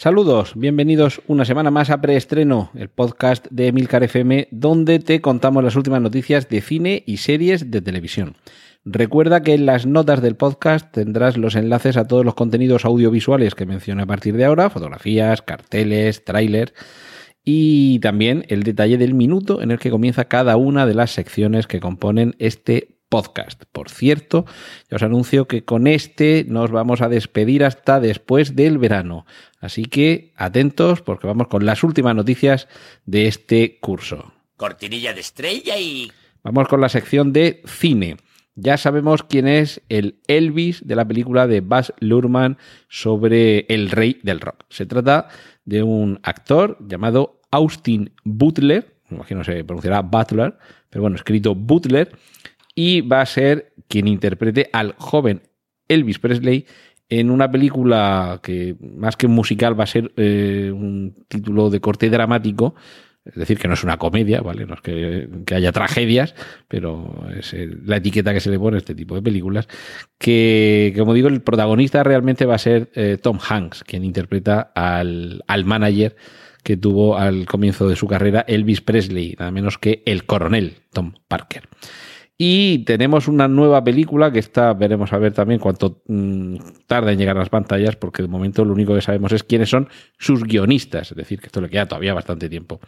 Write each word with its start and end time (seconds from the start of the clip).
Saludos, 0.00 0.52
bienvenidos 0.54 1.22
una 1.26 1.44
semana 1.44 1.72
más 1.72 1.90
a 1.90 2.00
Preestreno, 2.00 2.70
el 2.76 2.88
podcast 2.88 3.48
de 3.50 3.66
Emilcar 3.66 4.04
FM, 4.04 4.46
donde 4.52 5.00
te 5.00 5.20
contamos 5.20 5.64
las 5.64 5.74
últimas 5.74 6.00
noticias 6.00 6.48
de 6.48 6.60
cine 6.60 7.02
y 7.04 7.16
series 7.16 7.72
de 7.72 7.82
televisión. 7.82 8.36
Recuerda 8.84 9.42
que 9.42 9.54
en 9.54 9.66
las 9.66 9.86
notas 9.86 10.22
del 10.22 10.36
podcast 10.36 10.92
tendrás 10.92 11.36
los 11.36 11.56
enlaces 11.56 11.96
a 11.96 12.06
todos 12.06 12.24
los 12.24 12.34
contenidos 12.34 12.84
audiovisuales 12.84 13.56
que 13.56 13.66
menciono 13.66 14.04
a 14.04 14.06
partir 14.06 14.36
de 14.36 14.44
ahora, 14.44 14.70
fotografías, 14.70 15.42
carteles, 15.42 16.24
tráiler 16.24 16.74
y 17.42 17.98
también 17.98 18.44
el 18.50 18.62
detalle 18.62 18.98
del 18.98 19.14
minuto 19.14 19.62
en 19.62 19.72
el 19.72 19.80
que 19.80 19.90
comienza 19.90 20.26
cada 20.26 20.56
una 20.56 20.86
de 20.86 20.94
las 20.94 21.10
secciones 21.10 21.66
que 21.66 21.80
componen 21.80 22.36
este 22.38 22.97
podcast. 23.08 23.64
Por 23.72 23.88
cierto, 23.90 24.44
ya 24.90 24.96
os 24.96 25.02
anuncio 25.02 25.46
que 25.48 25.64
con 25.64 25.86
este 25.86 26.44
nos 26.48 26.70
vamos 26.70 27.00
a 27.00 27.08
despedir 27.08 27.64
hasta 27.64 28.00
después 28.00 28.56
del 28.56 28.78
verano. 28.78 29.26
Así 29.60 29.84
que 29.84 30.32
atentos 30.36 31.02
porque 31.02 31.26
vamos 31.26 31.48
con 31.48 31.66
las 31.66 31.82
últimas 31.82 32.14
noticias 32.14 32.68
de 33.06 33.26
este 33.26 33.78
curso. 33.80 34.32
Cortinilla 34.56 35.14
de 35.14 35.20
estrella 35.20 35.78
y... 35.78 36.10
Vamos 36.42 36.68
con 36.68 36.80
la 36.80 36.88
sección 36.88 37.32
de 37.32 37.62
cine. 37.66 38.16
Ya 38.60 38.76
sabemos 38.76 39.22
quién 39.22 39.46
es 39.46 39.82
el 39.88 40.18
Elvis 40.26 40.86
de 40.86 40.96
la 40.96 41.06
película 41.06 41.46
de 41.46 41.60
Baz 41.60 41.92
Luhrmann 42.00 42.58
sobre 42.88 43.66
el 43.68 43.90
rey 43.90 44.18
del 44.24 44.40
rock. 44.40 44.64
Se 44.68 44.84
trata 44.84 45.28
de 45.64 45.84
un 45.84 46.18
actor 46.24 46.76
llamado 46.80 47.40
Austin 47.52 48.12
Butler, 48.24 48.96
imagino 49.10 49.44
se 49.44 49.62
pronunciará 49.62 50.02
Butler, 50.02 50.58
pero 50.90 51.02
bueno, 51.02 51.16
escrito 51.16 51.54
Butler, 51.54 52.10
y 52.78 53.00
va 53.00 53.20
a 53.20 53.26
ser 53.26 53.72
quien 53.88 54.06
interprete 54.06 54.70
al 54.72 54.94
joven 54.98 55.42
Elvis 55.88 56.20
Presley 56.20 56.64
en 57.08 57.28
una 57.28 57.50
película 57.50 58.38
que 58.40 58.76
más 58.80 59.16
que 59.16 59.26
musical 59.26 59.78
va 59.78 59.82
a 59.82 59.88
ser 59.88 60.12
eh, 60.16 60.70
un 60.72 61.12
título 61.26 61.70
de 61.70 61.80
corte 61.80 62.08
dramático, 62.08 62.76
es 63.24 63.34
decir, 63.34 63.58
que 63.58 63.66
no 63.66 63.74
es 63.74 63.82
una 63.82 63.96
comedia, 63.96 64.42
¿vale? 64.42 64.64
No 64.64 64.74
es 64.74 64.80
que, 64.80 65.28
haya 65.52 65.72
tragedias, 65.72 66.36
pero 66.68 67.28
es 67.36 67.52
la 67.84 67.96
etiqueta 67.96 68.32
que 68.32 68.38
se 68.38 68.50
le 68.50 68.60
pone 68.60 68.76
a 68.76 68.78
este 68.78 68.94
tipo 68.94 69.16
de 69.16 69.22
películas, 69.22 69.66
que, 70.16 70.94
como 70.96 71.14
digo, 71.14 71.26
el 71.26 71.42
protagonista 71.42 72.04
realmente 72.04 72.46
va 72.46 72.54
a 72.54 72.58
ser 72.58 72.92
eh, 72.94 73.18
Tom 73.20 73.40
Hanks, 73.40 73.82
quien 73.82 74.04
interpreta 74.04 74.70
al, 74.72 75.42
al 75.48 75.64
manager 75.64 76.14
que 76.62 76.76
tuvo 76.76 77.18
al 77.18 77.44
comienzo 77.46 77.88
de 77.88 77.96
su 77.96 78.06
carrera 78.06 78.44
Elvis 78.46 78.82
Presley, 78.82 79.34
nada 79.36 79.50
menos 79.50 79.78
que 79.78 80.04
el 80.06 80.26
coronel 80.26 80.74
Tom 80.92 81.14
Parker. 81.26 81.68
Y 82.40 82.84
tenemos 82.84 83.26
una 83.26 83.48
nueva 83.48 83.82
película 83.82 84.30
que 84.30 84.38
está, 84.38 84.72
veremos 84.72 85.12
a 85.12 85.18
ver 85.18 85.32
también 85.32 85.58
cuánto 85.58 86.02
mm, 86.06 86.54
tarda 86.86 87.10
en 87.10 87.18
llegar 87.18 87.36
a 87.36 87.40
las 87.40 87.48
pantallas, 87.48 87.96
porque 87.96 88.22
de 88.22 88.28
momento 88.28 88.64
lo 88.64 88.74
único 88.74 88.94
que 88.94 89.00
sabemos 89.00 89.32
es 89.32 89.42
quiénes 89.42 89.70
son 89.70 89.88
sus 90.18 90.44
guionistas, 90.44 91.10
es 91.10 91.16
decir, 91.16 91.40
que 91.40 91.46
esto 91.46 91.60
le 91.60 91.68
queda 91.68 91.86
todavía 91.86 92.14
bastante 92.14 92.48
tiempo. 92.48 92.78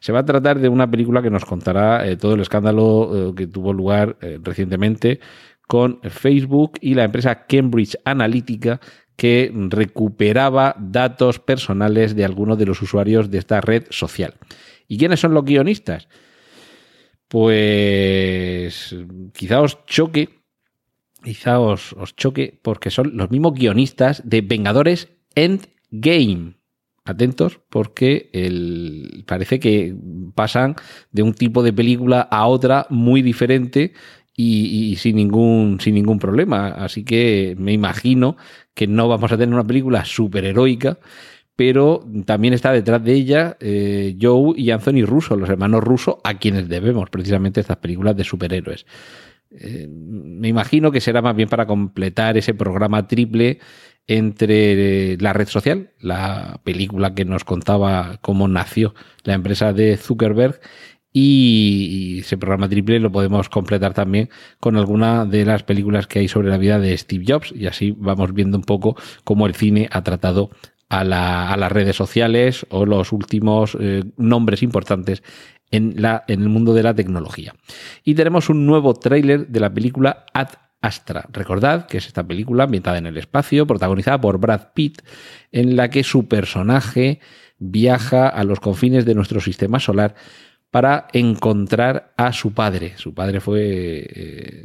Se 0.00 0.10
va 0.10 0.18
a 0.18 0.24
tratar 0.24 0.58
de 0.58 0.68
una 0.68 0.90
película 0.90 1.22
que 1.22 1.30
nos 1.30 1.44
contará 1.44 2.04
eh, 2.04 2.16
todo 2.16 2.34
el 2.34 2.40
escándalo 2.40 3.30
eh, 3.30 3.34
que 3.36 3.46
tuvo 3.46 3.72
lugar 3.72 4.16
eh, 4.22 4.40
recientemente 4.42 5.20
con 5.68 6.00
Facebook 6.02 6.72
y 6.80 6.94
la 6.94 7.04
empresa 7.04 7.46
Cambridge 7.46 7.96
Analytica 8.04 8.80
que 9.14 9.52
recuperaba 9.70 10.74
datos 10.80 11.38
personales 11.38 12.16
de 12.16 12.24
algunos 12.24 12.58
de 12.58 12.66
los 12.66 12.82
usuarios 12.82 13.30
de 13.30 13.38
esta 13.38 13.60
red 13.60 13.84
social. 13.90 14.34
¿Y 14.88 14.98
quiénes 14.98 15.20
son 15.20 15.32
los 15.32 15.44
guionistas? 15.44 16.08
Pues 17.28 18.94
quizá 19.34 19.60
os 19.60 19.84
choque, 19.86 20.42
quizá 21.24 21.58
os, 21.58 21.92
os 21.94 22.14
choque 22.14 22.58
porque 22.62 22.90
son 22.90 23.16
los 23.16 23.30
mismos 23.30 23.54
guionistas 23.54 24.22
de 24.24 24.42
Vengadores 24.42 25.08
Endgame. 25.34 26.54
Atentos 27.04 27.60
porque 27.70 28.30
el, 28.32 29.24
parece 29.26 29.60
que 29.60 29.94
pasan 30.34 30.74
de 31.12 31.22
un 31.22 31.34
tipo 31.34 31.62
de 31.62 31.72
película 31.72 32.20
a 32.20 32.46
otra 32.46 32.86
muy 32.90 33.22
diferente 33.22 33.92
y, 34.36 34.96
sin, 34.96 35.16
ningún, 35.16 35.80
sin 35.80 35.94
ningún 35.94 36.18
problema. 36.18 36.68
Así 36.68 37.04
que 37.04 37.56
me 37.58 37.72
imagino 37.72 38.36
que 38.74 38.86
no 38.86 39.08
vamos 39.08 39.32
a 39.32 39.38
tener 39.38 39.54
una 39.54 39.66
película 39.66 40.04
superheroica, 40.04 40.98
pero 41.56 42.04
también 42.26 42.52
está 42.52 42.70
detrás 42.70 43.02
de 43.02 43.14
ella 43.14 43.56
eh, 43.60 44.16
Joe 44.20 44.52
y 44.56 44.70
Anthony 44.70 45.04
Russo, 45.06 45.36
los 45.36 45.48
hermanos 45.48 45.82
Russo, 45.82 46.20
a 46.22 46.34
quienes 46.34 46.68
debemos 46.68 47.08
precisamente 47.08 47.60
estas 47.60 47.78
películas 47.78 48.14
de 48.14 48.24
superhéroes. 48.24 48.86
Eh, 49.50 49.88
me 49.88 50.48
imagino 50.48 50.92
que 50.92 51.00
será 51.00 51.22
más 51.22 51.34
bien 51.34 51.48
para 51.48 51.66
completar 51.66 52.36
ese 52.36 52.52
programa 52.52 53.08
triple 53.08 53.58
entre 54.06 55.12
eh, 55.12 55.16
la 55.18 55.32
red 55.32 55.48
social, 55.48 55.90
la 55.98 56.60
película 56.62 57.14
que 57.14 57.24
nos 57.24 57.44
contaba 57.44 58.18
cómo 58.20 58.46
nació 58.48 58.94
la 59.24 59.34
empresa 59.34 59.72
de 59.72 59.96
Zuckerberg, 59.96 60.60
y 61.18 62.18
ese 62.20 62.36
programa 62.36 62.68
triple 62.68 63.00
lo 63.00 63.10
podemos 63.10 63.48
completar 63.48 63.94
también 63.94 64.28
con 64.60 64.76
alguna 64.76 65.24
de 65.24 65.46
las 65.46 65.62
películas 65.62 66.06
que 66.06 66.18
hay 66.18 66.28
sobre 66.28 66.50
la 66.50 66.58
vida 66.58 66.78
de 66.78 66.96
Steve 66.98 67.24
Jobs, 67.26 67.52
y 67.56 67.66
así 67.66 67.94
vamos 67.96 68.34
viendo 68.34 68.58
un 68.58 68.64
poco 68.64 68.96
cómo 69.24 69.46
el 69.46 69.54
cine 69.54 69.88
ha 69.90 70.04
tratado 70.04 70.50
a, 70.88 71.04
la- 71.04 71.52
a 71.52 71.56
las 71.56 71.72
redes 71.72 71.96
sociales 71.96 72.66
o 72.70 72.86
los 72.86 73.12
últimos 73.12 73.76
eh, 73.80 74.04
nombres 74.16 74.62
importantes 74.62 75.22
en 75.70 75.96
el 76.28 76.48
mundo 76.48 76.74
de 76.74 76.82
la 76.84 76.94
tecnología. 76.94 77.54
Y 78.04 78.14
tenemos 78.14 78.48
un 78.48 78.66
nuevo 78.66 78.94
tráiler 78.94 79.48
de 79.48 79.60
la 79.60 79.74
película 79.74 80.24
Ad 80.32 80.50
Astra. 80.80 81.26
Recordad 81.32 81.86
que 81.86 81.98
es 81.98 82.06
esta 82.06 82.24
película 82.24 82.64
ambientada 82.64 82.98
en 82.98 83.06
el 83.06 83.16
espacio, 83.16 83.66
protagonizada 83.66 84.20
por 84.20 84.38
Brad 84.38 84.68
Pitt, 84.74 85.02
en 85.50 85.74
la 85.74 85.90
que 85.90 86.04
su 86.04 86.28
personaje 86.28 87.18
viaja 87.58 88.28
a 88.28 88.44
los 88.44 88.60
confines 88.60 89.04
de 89.06 89.14
nuestro 89.16 89.40
sistema 89.40 89.80
solar 89.80 90.14
para 90.70 91.08
encontrar 91.12 92.12
a 92.16 92.32
su 92.32 92.52
padre. 92.52 92.92
Su 92.96 93.14
padre 93.14 93.40
fue 93.40 94.06
eh, 94.08 94.64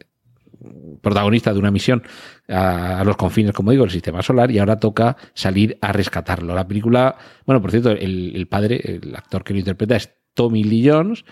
protagonista 1.01 1.53
de 1.53 1.59
una 1.59 1.71
misión 1.71 2.03
a, 2.47 2.99
a 2.99 3.03
los 3.03 3.17
confines, 3.17 3.53
como 3.53 3.71
digo, 3.71 3.83
del 3.83 3.91
sistema 3.91 4.21
solar 4.21 4.51
y 4.51 4.59
ahora 4.59 4.79
toca 4.79 5.17
salir 5.33 5.77
a 5.81 5.91
rescatarlo. 5.91 6.53
La 6.53 6.67
película, 6.67 7.15
bueno, 7.45 7.61
por 7.61 7.71
cierto, 7.71 7.91
el, 7.91 8.33
el 8.35 8.47
padre, 8.47 8.99
el 9.03 9.15
actor 9.15 9.43
que 9.43 9.53
lo 9.53 9.59
interpreta 9.59 9.95
es 9.95 10.11
Tommy 10.33 10.63
Lee 10.63 10.89
Jones 10.89 11.25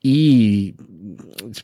y 0.00 0.74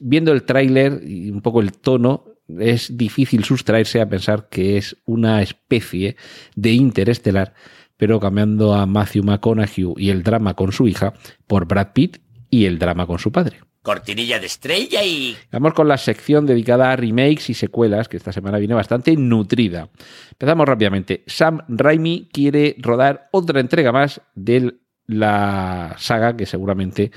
viendo 0.01 0.33
el 0.33 0.45
tráiler 0.45 1.03
y 1.07 1.31
un 1.31 1.43
poco 1.43 1.61
el 1.61 1.73
tono, 1.73 2.25
es 2.59 2.97
difícil 2.97 3.45
sustraerse 3.45 4.01
a 4.01 4.09
pensar 4.09 4.49
que 4.49 4.77
es 4.77 4.97
una 5.05 5.43
especie 5.43 6.17
de 6.57 6.73
interestelar, 6.73 7.55
pero 7.97 8.19
cambiando 8.19 8.75
a 8.75 8.87
Matthew 8.87 9.25
McConaughey 9.25 9.93
y 9.97 10.11
el 10.11 10.23
drama 10.23 10.55
con 10.55 10.73
su 10.73 10.89
hija 10.89 11.13
por 11.47 11.67
Brad 11.67 11.93
Pitt 11.93 12.19
y 12.49 12.65
el 12.65 12.79
drama 12.79 13.07
con 13.07 13.19
su 13.19 13.31
padre. 13.31 13.59
Cortinilla 13.83 14.39
de 14.39 14.47
estrella 14.47 15.03
y... 15.03 15.37
Vamos 15.51 15.73
con 15.73 15.89
la 15.89 15.97
sección 15.97 16.45
dedicada 16.47 16.93
a 16.93 16.97
remakes 16.97 17.49
y 17.51 17.55
secuelas, 17.55 18.09
que 18.09 18.19
esta 18.19 18.33
semana 18.33 18.59
viene 18.59 18.75
bastante 18.75 19.17
nutrida. 19.17 19.89
Empezamos 20.33 20.69
rápidamente. 20.69 21.25
Sam 21.27 21.63
Raimi 21.69 22.29
quiere 22.31 22.77
rodar 22.79 23.29
otra 23.33 23.61
entrega 23.61 23.91
más 23.91 24.21
de 24.35 24.75
la 25.07 25.95
saga 25.99 26.37
que 26.37 26.47
seguramente 26.47 27.11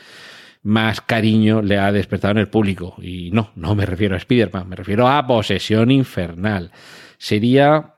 más 0.63 1.01
cariño 1.01 1.61
le 1.61 1.77
ha 1.77 1.91
despertado 1.91 2.31
en 2.31 2.37
el 2.39 2.47
público. 2.47 2.95
Y 3.01 3.29
no, 3.31 3.51
no 3.55 3.75
me 3.75 3.85
refiero 3.85 4.15
a 4.15 4.17
Spider-Man, 4.17 4.69
me 4.69 4.75
refiero 4.77 5.07
a 5.07 5.27
Posesión 5.27 5.91
Infernal. 5.91 6.71
Sería, 7.17 7.92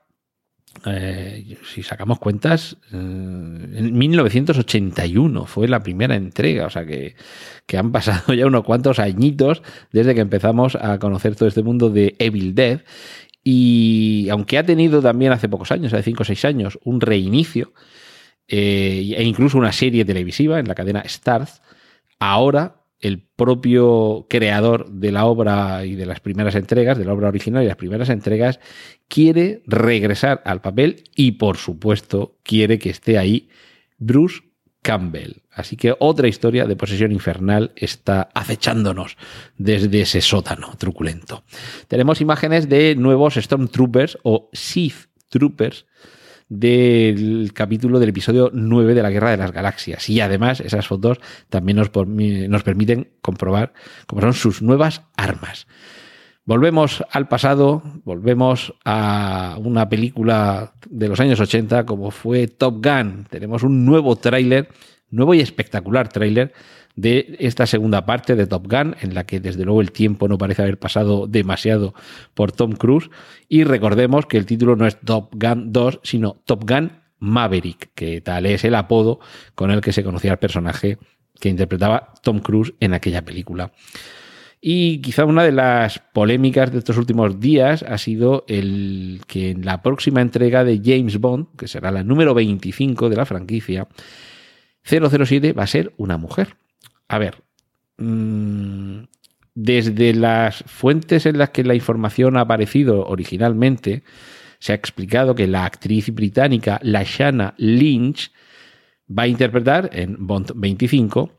eh, 0.84 1.56
si 1.64 1.82
sacamos 1.82 2.18
cuentas, 2.18 2.76
eh, 2.92 2.96
en 2.96 3.96
1981 3.96 5.46
fue 5.46 5.68
la 5.68 5.82
primera 5.82 6.16
entrega, 6.16 6.66
o 6.66 6.70
sea 6.70 6.84
que, 6.84 7.16
que 7.66 7.78
han 7.78 7.92
pasado 7.92 8.34
ya 8.34 8.46
unos 8.46 8.64
cuantos 8.64 8.98
añitos 8.98 9.62
desde 9.92 10.14
que 10.14 10.20
empezamos 10.20 10.76
a 10.76 10.98
conocer 10.98 11.36
todo 11.36 11.48
este 11.48 11.62
mundo 11.62 11.90
de 11.90 12.14
Evil 12.18 12.54
Dead. 12.54 12.82
Y 13.42 14.28
aunque 14.30 14.58
ha 14.58 14.66
tenido 14.66 15.00
también 15.00 15.32
hace 15.32 15.48
pocos 15.48 15.70
años, 15.70 15.92
hace 15.92 16.02
5 16.02 16.22
o 16.22 16.26
6 16.26 16.44
años, 16.44 16.78
un 16.82 17.00
reinicio 17.00 17.72
eh, 18.48 19.14
e 19.16 19.22
incluso 19.22 19.56
una 19.56 19.72
serie 19.72 20.04
televisiva 20.04 20.58
en 20.58 20.66
la 20.66 20.74
cadena 20.74 21.04
Starz, 21.06 21.62
ahora 22.18 22.82
el 23.00 23.22
propio 23.22 24.26
creador 24.28 24.90
de 24.90 25.12
la 25.12 25.26
obra 25.26 25.84
y 25.84 25.94
de 25.94 26.06
las 26.06 26.20
primeras 26.20 26.54
entregas, 26.54 26.98
de 26.98 27.04
la 27.04 27.12
obra 27.12 27.28
original 27.28 27.62
y 27.62 27.66
las 27.66 27.76
primeras 27.76 28.08
entregas, 28.08 28.60
quiere 29.08 29.62
regresar 29.66 30.42
al 30.44 30.60
papel 30.60 31.04
y 31.14 31.32
por 31.32 31.58
supuesto 31.58 32.38
quiere 32.42 32.78
que 32.78 32.90
esté 32.90 33.18
ahí 33.18 33.48
Bruce 33.98 34.42
Campbell. 34.82 35.42
Así 35.52 35.76
que 35.76 35.94
otra 35.98 36.28
historia 36.28 36.66
de 36.66 36.76
posesión 36.76 37.12
infernal 37.12 37.72
está 37.76 38.28
acechándonos 38.34 39.16
desde 39.58 40.02
ese 40.02 40.20
sótano 40.20 40.74
truculento. 40.78 41.44
Tenemos 41.88 42.20
imágenes 42.20 42.68
de 42.68 42.94
nuevos 42.94 43.34
Stormtroopers 43.34 44.18
o 44.22 44.48
Sith 44.52 45.08
Troopers 45.28 45.86
del 46.48 47.52
capítulo 47.54 47.98
del 47.98 48.10
episodio 48.10 48.50
9 48.52 48.94
de 48.94 49.02
la 49.02 49.10
Guerra 49.10 49.30
de 49.30 49.36
las 49.36 49.52
Galaxias. 49.52 50.08
Y 50.08 50.20
además 50.20 50.60
esas 50.60 50.86
fotos 50.86 51.18
también 51.48 51.76
nos, 51.76 51.90
nos 51.94 52.62
permiten 52.62 53.10
comprobar 53.20 53.72
cómo 54.06 54.22
son 54.22 54.34
sus 54.34 54.62
nuevas 54.62 55.02
armas. 55.16 55.66
Volvemos 56.44 57.02
al 57.10 57.26
pasado, 57.26 57.82
volvemos 58.04 58.72
a 58.84 59.56
una 59.58 59.88
película 59.88 60.74
de 60.88 61.08
los 61.08 61.18
años 61.18 61.40
80 61.40 61.84
como 61.86 62.12
fue 62.12 62.46
Top 62.46 62.84
Gun. 62.84 63.26
Tenemos 63.28 63.64
un 63.64 63.84
nuevo 63.84 64.14
tráiler, 64.14 64.68
nuevo 65.10 65.34
y 65.34 65.40
espectacular 65.40 66.08
tráiler 66.08 66.52
de 66.96 67.36
esta 67.38 67.66
segunda 67.66 68.06
parte 68.06 68.34
de 68.34 68.46
Top 68.46 68.66
Gun, 68.68 68.96
en 69.00 69.14
la 69.14 69.24
que 69.24 69.38
desde 69.38 69.64
luego 69.64 69.80
el 69.80 69.92
tiempo 69.92 70.28
no 70.28 70.38
parece 70.38 70.62
haber 70.62 70.78
pasado 70.78 71.26
demasiado 71.26 71.94
por 72.34 72.52
Tom 72.52 72.72
Cruise. 72.72 73.10
Y 73.48 73.64
recordemos 73.64 74.26
que 74.26 74.38
el 74.38 74.46
título 74.46 74.74
no 74.76 74.86
es 74.86 74.98
Top 75.00 75.34
Gun 75.34 75.72
2, 75.72 76.00
sino 76.02 76.40
Top 76.44 76.68
Gun 76.68 76.92
Maverick, 77.18 77.90
que 77.94 78.20
tal 78.20 78.46
es 78.46 78.64
el 78.64 78.74
apodo 78.74 79.20
con 79.54 79.70
el 79.70 79.80
que 79.80 79.92
se 79.92 80.02
conocía 80.02 80.32
el 80.32 80.38
personaje 80.38 80.98
que 81.38 81.50
interpretaba 81.50 82.14
Tom 82.22 82.40
Cruise 82.40 82.72
en 82.80 82.94
aquella 82.94 83.22
película. 83.22 83.72
Y 84.60 85.00
quizá 85.02 85.26
una 85.26 85.44
de 85.44 85.52
las 85.52 85.98
polémicas 85.98 86.72
de 86.72 86.78
estos 86.78 86.96
últimos 86.96 87.38
días 87.38 87.82
ha 87.82 87.98
sido 87.98 88.44
el 88.48 89.20
que 89.26 89.50
en 89.50 89.64
la 89.64 89.82
próxima 89.82 90.22
entrega 90.22 90.64
de 90.64 90.80
James 90.82 91.20
Bond, 91.20 91.48
que 91.56 91.68
será 91.68 91.90
la 91.90 92.02
número 92.02 92.32
25 92.34 93.10
de 93.10 93.16
la 93.16 93.26
franquicia, 93.26 93.86
007 94.82 95.52
va 95.52 95.64
a 95.64 95.68
ser 95.68 95.92
una 95.98 96.16
mujer. 96.16 96.56
A 97.08 97.18
ver, 97.18 97.42
mmm, 97.98 99.04
desde 99.54 100.12
las 100.14 100.62
fuentes 100.66 101.26
en 101.26 101.38
las 101.38 101.50
que 101.50 101.64
la 101.64 101.74
información 101.74 102.36
ha 102.36 102.42
aparecido 102.42 103.06
originalmente, 103.06 104.02
se 104.58 104.72
ha 104.72 104.74
explicado 104.74 105.34
que 105.34 105.46
la 105.46 105.64
actriz 105.64 106.14
británica 106.14 106.78
Lashana 106.82 107.54
Lynch 107.56 108.30
va 109.08 109.24
a 109.24 109.28
interpretar 109.28 109.90
en 109.92 110.26
Bond 110.26 110.52
25 110.54 111.30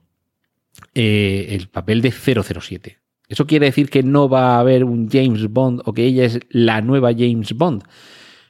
eh, 0.93 1.47
el 1.51 1.67
papel 1.67 2.01
de 2.01 2.11
007. 2.11 2.97
¿Eso 3.27 3.45
quiere 3.45 3.65
decir 3.65 3.89
que 3.89 4.03
no 4.03 4.29
va 4.29 4.55
a 4.55 4.59
haber 4.59 4.83
un 4.83 5.09
James 5.09 5.49
Bond 5.49 5.81
o 5.85 5.93
que 5.93 6.05
ella 6.05 6.25
es 6.25 6.39
la 6.49 6.81
nueva 6.81 7.11
James 7.11 7.53
Bond? 7.53 7.83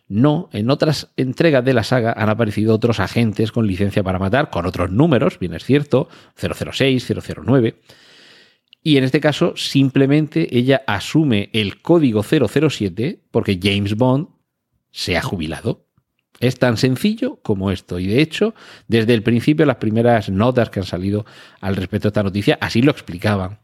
No, 0.09 0.49
en 0.53 0.69
otras 0.69 1.11
entregas 1.17 1.65
de 1.65 1.73
la 1.73 1.83
saga 1.83 2.13
han 2.15 2.29
aparecido 2.29 2.73
otros 2.73 2.99
agentes 2.99 3.51
con 3.51 3.67
licencia 3.67 4.03
para 4.03 4.19
matar, 4.19 4.49
con 4.49 4.65
otros 4.65 4.89
números, 4.89 5.37
bien 5.37 5.53
es 5.53 5.65
cierto, 5.65 6.07
006, 6.35 7.13
009. 7.45 7.81
Y 8.83 8.97
en 8.97 9.03
este 9.03 9.19
caso 9.19 9.53
simplemente 9.57 10.57
ella 10.57 10.81
asume 10.87 11.49
el 11.51 11.81
código 11.81 12.23
007 12.23 13.21
porque 13.31 13.59
James 13.61 13.95
Bond 13.95 14.29
se 14.91 15.17
ha 15.17 15.21
jubilado. 15.21 15.87
Es 16.39 16.57
tan 16.57 16.77
sencillo 16.77 17.41
como 17.41 17.71
esto. 17.71 17.99
Y 17.99 18.07
de 18.07 18.21
hecho, 18.21 18.53
desde 18.87 19.13
el 19.13 19.23
principio 19.23 19.65
las 19.65 19.77
primeras 19.77 20.29
notas 20.29 20.69
que 20.69 20.79
han 20.79 20.85
salido 20.85 21.25
al 21.59 21.75
respecto 21.75 22.07
de 22.07 22.09
esta 22.09 22.23
noticia 22.23 22.57
así 22.61 22.81
lo 22.81 22.91
explicaban. 22.91 23.59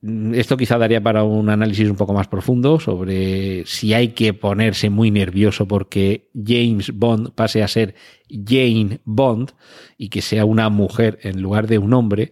Mm, 0.00 0.34
esto 0.34 0.56
quizá 0.56 0.78
daría 0.78 1.02
para 1.02 1.24
un 1.24 1.50
análisis 1.50 1.90
un 1.90 1.96
poco 1.96 2.14
más 2.14 2.28
profundo 2.28 2.78
sobre 2.78 3.64
si 3.66 3.94
hay 3.94 4.08
que 4.08 4.32
ponerse 4.32 4.90
muy 4.90 5.10
nervioso 5.10 5.66
porque 5.66 6.30
James 6.34 6.92
Bond 6.94 7.32
pase 7.32 7.62
a 7.64 7.68
ser 7.68 7.94
Jane 8.30 9.00
Bond 9.04 9.52
y 9.96 10.08
que 10.08 10.22
sea 10.22 10.44
una 10.44 10.68
mujer 10.68 11.18
en 11.22 11.42
lugar 11.42 11.66
de 11.66 11.78
un 11.78 11.94
hombre, 11.94 12.30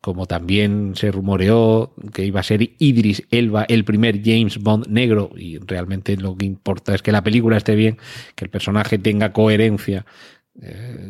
como 0.00 0.26
también 0.26 0.92
se 0.94 1.10
rumoreó 1.10 1.94
que 2.12 2.24
iba 2.24 2.40
a 2.40 2.44
ser 2.44 2.62
Idris 2.78 3.26
Elba 3.30 3.64
el 3.68 3.84
primer 3.84 4.22
James 4.24 4.58
Bond 4.58 4.86
negro 4.86 5.30
y 5.36 5.58
realmente 5.58 6.16
lo 6.16 6.36
que 6.36 6.46
importa 6.46 6.94
es 6.94 7.02
que 7.02 7.12
la 7.12 7.24
película 7.24 7.56
esté 7.56 7.74
bien, 7.74 7.98
que 8.36 8.44
el 8.44 8.50
personaje 8.50 8.98
tenga 8.98 9.32
coherencia 9.32 10.06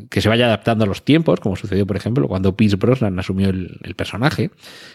que 0.09 0.21
se 0.21 0.29
vaya 0.29 0.47
adaptando 0.47 0.85
a 0.85 0.87
los 0.87 1.05
tiempos, 1.05 1.41
como 1.41 1.57
sucedió, 1.57 1.85
por 1.87 1.97
ejemplo, 1.97 2.29
cuando 2.29 2.57
Pierce 2.57 2.77
Brosnan 2.77 3.19
asumió 3.19 3.49
el, 3.49 3.95
personaje 3.97 4.51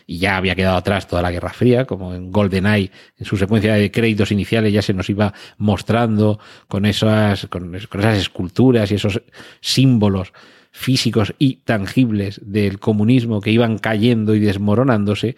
y 0.07 0.17
ya 0.17 0.37
había 0.37 0.55
quedado 0.55 0.77
atrás 0.77 1.07
toda 1.07 1.21
la 1.21 1.31
Guerra 1.31 1.51
Fría, 1.51 1.85
como 1.85 2.13
en 2.13 2.31
GoldenEye, 2.31 2.91
en 3.17 3.25
su 3.25 3.35
secuencia 3.35 3.73
de 3.73 3.91
créditos 3.91 4.31
iniciales 4.31 4.71
ya 4.71 4.81
se 4.81 4.93
nos 4.93 5.09
iba 5.09 5.33
mostrando 5.57 6.39
con 6.67 6.85
esas, 6.85 7.47
con, 7.47 7.75
esas 7.75 8.17
esculturas 8.17 8.91
y 8.91 8.95
esos 8.95 9.21
símbolos 9.59 10.31
físicos 10.71 11.33
y 11.37 11.57
tangibles 11.57 12.39
del 12.43 12.79
comunismo 12.79 13.41
que 13.41 13.51
iban 13.51 13.77
cayendo 13.77 14.35
y 14.35 14.39
desmoronándose, 14.39 15.35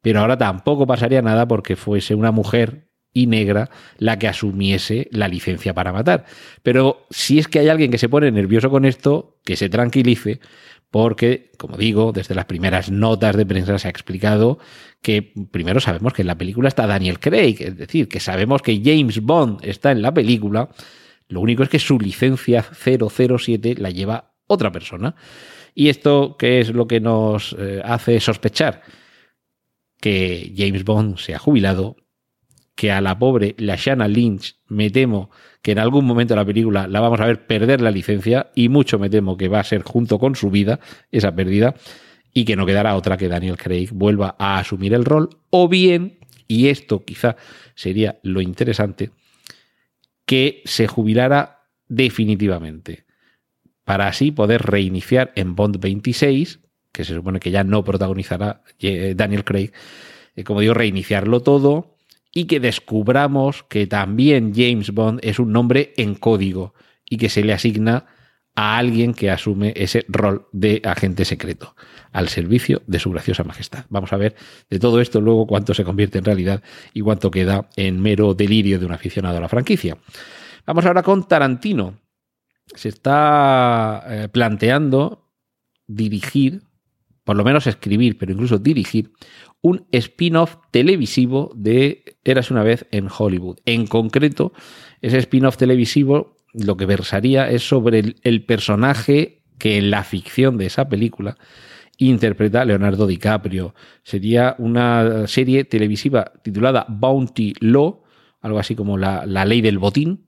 pero 0.00 0.20
ahora 0.20 0.38
tampoco 0.38 0.86
pasaría 0.86 1.20
nada 1.20 1.46
porque 1.46 1.76
fuese 1.76 2.14
una 2.14 2.32
mujer 2.32 2.88
y 3.14 3.26
negra 3.26 3.70
la 3.96 4.18
que 4.18 4.28
asumiese 4.28 5.08
la 5.12 5.28
licencia 5.28 5.72
para 5.72 5.92
matar. 5.92 6.26
Pero 6.62 7.06
si 7.08 7.38
es 7.38 7.48
que 7.48 7.60
hay 7.60 7.68
alguien 7.68 7.90
que 7.90 7.98
se 7.98 8.10
pone 8.10 8.30
nervioso 8.30 8.68
con 8.68 8.84
esto, 8.84 9.38
que 9.44 9.56
se 9.56 9.70
tranquilice, 9.70 10.40
porque, 10.90 11.50
como 11.58 11.76
digo, 11.76 12.12
desde 12.12 12.34
las 12.34 12.44
primeras 12.44 12.90
notas 12.90 13.36
de 13.36 13.46
prensa 13.46 13.78
se 13.78 13.88
ha 13.88 13.90
explicado 13.90 14.58
que 15.02 15.32
primero 15.50 15.80
sabemos 15.80 16.12
que 16.12 16.22
en 16.22 16.28
la 16.28 16.38
película 16.38 16.68
está 16.68 16.86
Daniel 16.86 17.18
Craig, 17.18 17.56
es 17.58 17.76
decir, 17.76 18.08
que 18.08 18.20
sabemos 18.20 18.62
que 18.62 18.80
James 18.84 19.20
Bond 19.20 19.60
está 19.64 19.90
en 19.90 20.02
la 20.02 20.14
película, 20.14 20.68
lo 21.28 21.40
único 21.40 21.62
es 21.62 21.68
que 21.68 21.78
su 21.78 21.98
licencia 21.98 22.62
007 22.62 23.76
la 23.78 23.90
lleva 23.90 24.34
otra 24.46 24.70
persona. 24.70 25.16
¿Y 25.74 25.88
esto 25.88 26.36
qué 26.38 26.60
es 26.60 26.70
lo 26.70 26.86
que 26.86 27.00
nos 27.00 27.56
eh, 27.58 27.82
hace 27.84 28.20
sospechar? 28.20 28.82
Que 30.00 30.54
James 30.56 30.84
Bond 30.84 31.18
se 31.18 31.34
ha 31.34 31.38
jubilado 31.38 31.96
que 32.74 32.90
a 32.90 33.00
la 33.00 33.18
pobre 33.18 33.54
Lashana 33.58 34.08
Lynch 34.08 34.56
me 34.68 34.90
temo 34.90 35.30
que 35.62 35.72
en 35.72 35.78
algún 35.78 36.04
momento 36.04 36.34
de 36.34 36.40
la 36.40 36.44
película 36.44 36.86
la 36.88 37.00
vamos 37.00 37.20
a 37.20 37.26
ver 37.26 37.46
perder 37.46 37.80
la 37.80 37.90
licencia 37.90 38.50
y 38.54 38.68
mucho 38.68 38.98
me 38.98 39.08
temo 39.10 39.36
que 39.36 39.48
va 39.48 39.60
a 39.60 39.64
ser 39.64 39.82
junto 39.82 40.18
con 40.18 40.34
su 40.34 40.50
vida 40.50 40.80
esa 41.12 41.34
pérdida 41.34 41.74
y 42.34 42.44
que 42.44 42.56
no 42.56 42.66
quedará 42.66 42.96
otra 42.96 43.16
que 43.16 43.28
Daniel 43.28 43.56
Craig 43.56 43.90
vuelva 43.92 44.34
a 44.38 44.58
asumir 44.58 44.92
el 44.92 45.04
rol 45.04 45.30
o 45.50 45.68
bien, 45.68 46.18
y 46.48 46.68
esto 46.68 47.04
quizá 47.04 47.36
sería 47.76 48.18
lo 48.22 48.40
interesante, 48.40 49.12
que 50.26 50.62
se 50.64 50.88
jubilara 50.88 51.68
definitivamente 51.88 53.04
para 53.84 54.08
así 54.08 54.32
poder 54.32 54.62
reiniciar 54.62 55.32
en 55.36 55.54
Bond 55.54 55.78
26, 55.78 56.60
que 56.90 57.04
se 57.04 57.14
supone 57.14 57.38
que 57.38 57.50
ya 57.50 57.62
no 57.64 57.84
protagonizará 57.84 58.62
eh, 58.80 59.14
Daniel 59.16 59.44
Craig, 59.44 59.72
eh, 60.34 60.42
como 60.42 60.60
digo, 60.60 60.74
reiniciarlo 60.74 61.40
todo, 61.40 61.93
y 62.34 62.46
que 62.46 62.60
descubramos 62.60 63.62
que 63.62 63.86
también 63.86 64.52
James 64.54 64.90
Bond 64.90 65.20
es 65.22 65.38
un 65.38 65.52
nombre 65.52 65.94
en 65.96 66.16
código 66.16 66.74
y 67.08 67.16
que 67.16 67.28
se 67.28 67.44
le 67.44 67.52
asigna 67.52 68.06
a 68.56 68.76
alguien 68.76 69.14
que 69.14 69.30
asume 69.30 69.72
ese 69.76 70.04
rol 70.08 70.46
de 70.52 70.80
agente 70.84 71.24
secreto 71.24 71.74
al 72.12 72.28
servicio 72.28 72.82
de 72.86 72.98
su 72.98 73.10
graciosa 73.10 73.42
majestad. 73.44 73.84
Vamos 73.88 74.12
a 74.12 74.16
ver 74.16 74.36
de 74.70 74.78
todo 74.78 75.00
esto 75.00 75.20
luego 75.20 75.46
cuánto 75.46 75.74
se 75.74 75.84
convierte 75.84 76.18
en 76.18 76.24
realidad 76.24 76.62
y 76.92 77.00
cuánto 77.00 77.30
queda 77.30 77.68
en 77.76 78.00
mero 78.00 78.34
delirio 78.34 78.78
de 78.78 78.86
un 78.86 78.92
aficionado 78.92 79.38
a 79.38 79.40
la 79.40 79.48
franquicia. 79.48 79.96
Vamos 80.66 80.86
ahora 80.86 81.02
con 81.02 81.26
Tarantino. 81.26 81.98
Se 82.74 82.88
está 82.88 84.04
eh, 84.08 84.28
planteando 84.28 85.32
dirigir, 85.86 86.62
por 87.24 87.36
lo 87.36 87.44
menos 87.44 87.66
escribir, 87.66 88.18
pero 88.18 88.32
incluso 88.32 88.58
dirigir 88.58 89.12
un 89.62 89.86
spin-off 89.92 90.56
televisivo 90.70 91.50
de 91.56 92.18
Eras 92.22 92.50
una 92.50 92.62
vez 92.62 92.86
en 92.90 93.08
Hollywood. 93.08 93.58
En 93.64 93.86
concreto, 93.86 94.52
ese 95.00 95.18
spin-off 95.18 95.56
televisivo 95.56 96.36
lo 96.54 96.76
que 96.76 96.86
versaría 96.86 97.50
es 97.50 97.66
sobre 97.66 98.14
el, 98.22 98.44
personaje 98.44 99.42
que 99.58 99.76
en 99.76 99.90
la 99.90 100.04
ficción 100.04 100.56
de 100.56 100.66
esa 100.66 100.88
película 100.88 101.36
interpreta 101.98 102.64
Leonardo 102.64 103.06
DiCaprio. 103.06 103.74
Sería 104.02 104.54
una 104.58 105.26
serie 105.26 105.64
televisiva 105.64 106.32
titulada 106.42 106.86
Bounty 106.88 107.54
Law, 107.60 108.02
algo 108.40 108.58
así 108.58 108.74
como 108.74 108.98
la, 108.98 109.24
ley 109.26 109.60
del 109.60 109.78
botín, 109.78 110.26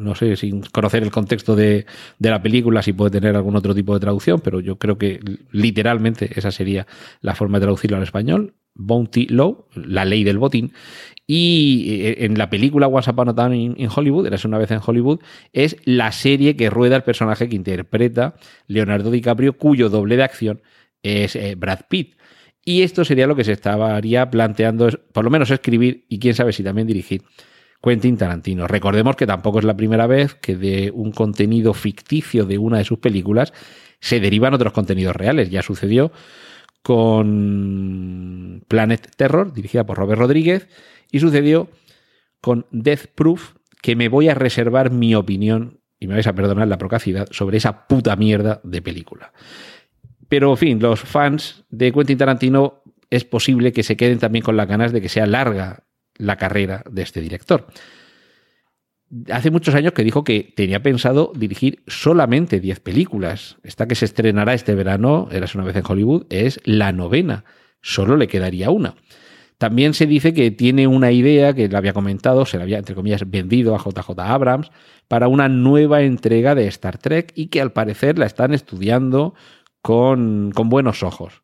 no 0.00 0.14
sé, 0.14 0.36
sin 0.36 0.62
conocer 0.62 1.02
el 1.02 1.10
contexto 1.10 1.54
de, 1.54 1.86
la 2.18 2.42
película, 2.42 2.82
si 2.82 2.92
puede 2.92 3.10
tener 3.10 3.36
algún 3.36 3.56
otro 3.56 3.74
tipo 3.74 3.94
de 3.94 4.00
traducción, 4.00 4.40
pero 4.40 4.60
yo 4.60 4.78
creo 4.78 4.98
que 4.98 5.20
literalmente 5.52 6.30
esa 6.34 6.50
sería 6.50 6.86
la 7.20 7.34
forma 7.34 7.58
de 7.58 7.64
traducirlo 7.64 7.96
al 7.96 8.02
español. 8.02 8.54
Bounty 8.74 9.26
Law, 9.26 9.66
la 9.74 10.04
ley 10.04 10.24
del 10.24 10.38
botín. 10.38 10.72
Y 11.26 12.02
eh, 12.02 12.24
en 12.24 12.38
la 12.38 12.48
película 12.50 12.86
Once 12.86 13.10
Upon 13.10 13.28
a 13.28 13.34
Time 13.34 13.56
in, 13.56 13.88
Hollywood, 13.94 14.26
eras 14.26 14.44
una 14.44 14.58
vez 14.58 14.70
en 14.70 14.80
Hollywood, 14.84 15.20
es 15.52 15.76
la 15.84 16.12
serie 16.12 16.56
que 16.56 16.70
rueda 16.70 16.96
el 16.96 17.02
personaje 17.02 17.48
que 17.48 17.56
interpreta 17.56 18.34
Leonardo 18.66 19.10
DiCaprio, 19.10 19.58
cuyo 19.58 19.90
doble 19.90 20.16
de 20.16 20.22
acción 20.22 20.62
es 21.02 21.36
eh, 21.36 21.54
Brad 21.56 21.80
Pitt. 21.88 22.16
Y 22.64 22.82
esto 22.82 23.04
sería 23.04 23.26
lo 23.26 23.36
que 23.36 23.44
se 23.44 23.52
estaría 23.52 24.30
planteando, 24.30 24.88
por 25.12 25.24
lo 25.24 25.30
menos 25.30 25.50
escribir 25.50 26.04
y 26.08 26.18
quién 26.18 26.34
sabe 26.34 26.52
si 26.52 26.62
también 26.62 26.86
dirigir 26.86 27.22
Quentin 27.82 28.16
Tarantino. 28.16 28.66
Recordemos 28.66 29.16
que 29.16 29.26
tampoco 29.26 29.58
es 29.58 29.64
la 29.64 29.76
primera 29.76 30.06
vez 30.06 30.34
que 30.34 30.56
de 30.56 30.90
un 30.94 31.12
contenido 31.12 31.72
ficticio 31.74 32.44
de 32.44 32.58
una 32.58 32.78
de 32.78 32.84
sus 32.84 32.98
películas 32.98 33.52
se 34.00 34.20
derivan 34.20 34.54
otros 34.54 34.72
contenidos 34.72 35.16
reales. 35.16 35.50
Ya 35.50 35.62
sucedió 35.62 36.12
con 36.82 38.64
Planet 38.68 39.10
Terror, 39.16 39.52
dirigida 39.52 39.84
por 39.84 39.98
Robert 39.98 40.20
Rodríguez, 40.20 40.68
y 41.10 41.20
sucedió 41.20 41.68
con 42.40 42.66
Death 42.70 43.06
Proof, 43.14 43.54
que 43.82 43.96
me 43.96 44.08
voy 44.08 44.28
a 44.28 44.34
reservar 44.34 44.90
mi 44.90 45.14
opinión, 45.14 45.80
y 45.98 46.06
me 46.06 46.14
vais 46.14 46.26
a 46.26 46.34
perdonar 46.34 46.68
la 46.68 46.78
procacidad, 46.78 47.28
sobre 47.30 47.58
esa 47.58 47.86
puta 47.86 48.16
mierda 48.16 48.60
de 48.64 48.80
película. 48.80 49.32
Pero, 50.28 50.50
en 50.52 50.56
fin, 50.56 50.80
los 50.80 51.00
fans 51.00 51.64
de 51.70 51.92
Quentin 51.92 52.16
Tarantino 52.16 52.82
es 53.10 53.24
posible 53.24 53.72
que 53.72 53.82
se 53.82 53.96
queden 53.96 54.18
también 54.18 54.44
con 54.44 54.56
las 54.56 54.68
ganas 54.68 54.92
de 54.92 55.00
que 55.02 55.08
sea 55.08 55.26
larga 55.26 55.84
la 56.20 56.36
carrera 56.36 56.84
de 56.90 57.02
este 57.02 57.20
director. 57.20 57.66
Hace 59.32 59.50
muchos 59.50 59.74
años 59.74 59.92
que 59.92 60.04
dijo 60.04 60.22
que 60.22 60.52
tenía 60.54 60.82
pensado 60.82 61.32
dirigir 61.34 61.82
solamente 61.88 62.60
10 62.60 62.78
películas. 62.80 63.56
Esta 63.64 63.88
que 63.88 63.96
se 63.96 64.04
estrenará 64.04 64.54
este 64.54 64.76
verano, 64.76 65.28
Eras 65.32 65.56
una 65.56 65.64
vez 65.64 65.74
en 65.74 65.82
Hollywood, 65.86 66.26
es 66.30 66.60
la 66.64 66.92
novena. 66.92 67.44
Solo 67.82 68.16
le 68.16 68.28
quedaría 68.28 68.70
una. 68.70 68.94
También 69.58 69.94
se 69.94 70.06
dice 70.06 70.32
que 70.32 70.50
tiene 70.52 70.86
una 70.86 71.10
idea 71.12 71.52
que 71.52 71.68
le 71.68 71.76
había 71.76 71.92
comentado, 71.92 72.46
se 72.46 72.56
le 72.56 72.62
había, 72.62 72.78
entre 72.78 72.94
comillas, 72.94 73.28
vendido 73.28 73.74
a 73.74 73.78
JJ 73.78 74.18
Abrams 74.18 74.70
para 75.08 75.28
una 75.28 75.48
nueva 75.48 76.02
entrega 76.02 76.54
de 76.54 76.66
Star 76.68 76.96
Trek 76.96 77.32
y 77.34 77.48
que 77.48 77.60
al 77.60 77.72
parecer 77.72 78.18
la 78.18 78.26
están 78.26 78.54
estudiando 78.54 79.34
con, 79.82 80.52
con 80.54 80.68
buenos 80.68 81.02
ojos. 81.02 81.42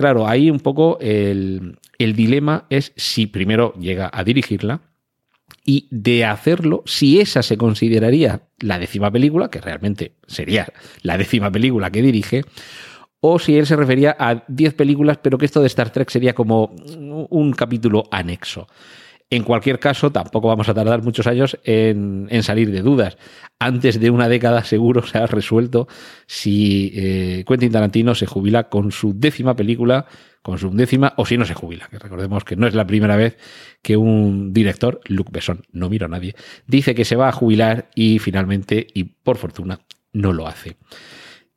Claro, 0.00 0.26
ahí 0.26 0.50
un 0.50 0.60
poco 0.60 0.96
el, 0.98 1.78
el 1.98 2.16
dilema 2.16 2.64
es 2.70 2.94
si 2.96 3.26
primero 3.26 3.74
llega 3.74 4.08
a 4.10 4.24
dirigirla 4.24 4.80
y 5.62 5.88
de 5.90 6.24
hacerlo, 6.24 6.82
si 6.86 7.20
esa 7.20 7.42
se 7.42 7.58
consideraría 7.58 8.48
la 8.60 8.78
décima 8.78 9.10
película, 9.10 9.50
que 9.50 9.60
realmente 9.60 10.14
sería 10.26 10.72
la 11.02 11.18
décima 11.18 11.50
película 11.52 11.90
que 11.90 12.00
dirige, 12.00 12.44
o 13.20 13.38
si 13.38 13.58
él 13.58 13.66
se 13.66 13.76
refería 13.76 14.16
a 14.18 14.42
10 14.48 14.72
películas, 14.72 15.18
pero 15.22 15.36
que 15.36 15.44
esto 15.44 15.60
de 15.60 15.66
Star 15.66 15.90
Trek 15.90 16.08
sería 16.08 16.34
como 16.34 16.74
un 17.28 17.52
capítulo 17.52 18.04
anexo. 18.10 18.68
En 19.32 19.44
cualquier 19.44 19.78
caso, 19.78 20.10
tampoco 20.10 20.48
vamos 20.48 20.68
a 20.68 20.74
tardar 20.74 21.04
muchos 21.04 21.28
años 21.28 21.56
en, 21.62 22.28
salir 22.42 22.72
de 22.72 22.82
dudas. 22.82 23.16
Antes 23.60 24.00
de 24.00 24.10
una 24.10 24.28
década 24.28 24.64
seguro 24.64 25.06
se 25.06 25.18
ha 25.18 25.26
resuelto 25.26 25.86
si 26.26 26.92
eh, 26.96 27.44
Quentin 27.46 27.70
Tarantino 27.70 28.16
se 28.16 28.26
jubila 28.26 28.68
con 28.68 28.90
su 28.90 29.16
décima 29.16 29.54
película, 29.54 30.06
con 30.42 30.58
su 30.58 30.70
décima, 30.70 31.14
o 31.16 31.24
si 31.26 31.38
no 31.38 31.44
se 31.44 31.54
jubila. 31.54 31.86
Que 31.88 32.00
recordemos 32.00 32.42
que 32.42 32.56
no 32.56 32.66
es 32.66 32.74
la 32.74 32.88
primera 32.88 33.14
vez 33.14 33.38
que 33.82 33.96
un 33.96 34.52
director, 34.52 35.00
Luc 35.06 35.30
Besson, 35.30 35.62
no 35.70 35.88
miro 35.88 36.06
a 36.06 36.08
nadie, 36.08 36.34
dice 36.66 36.96
que 36.96 37.04
se 37.04 37.14
va 37.14 37.28
a 37.28 37.32
jubilar 37.32 37.88
y 37.94 38.18
finalmente, 38.18 38.84
y 38.92 39.04
por 39.04 39.36
fortuna, 39.36 39.78
no 40.12 40.32
lo 40.32 40.48
hace. 40.48 40.76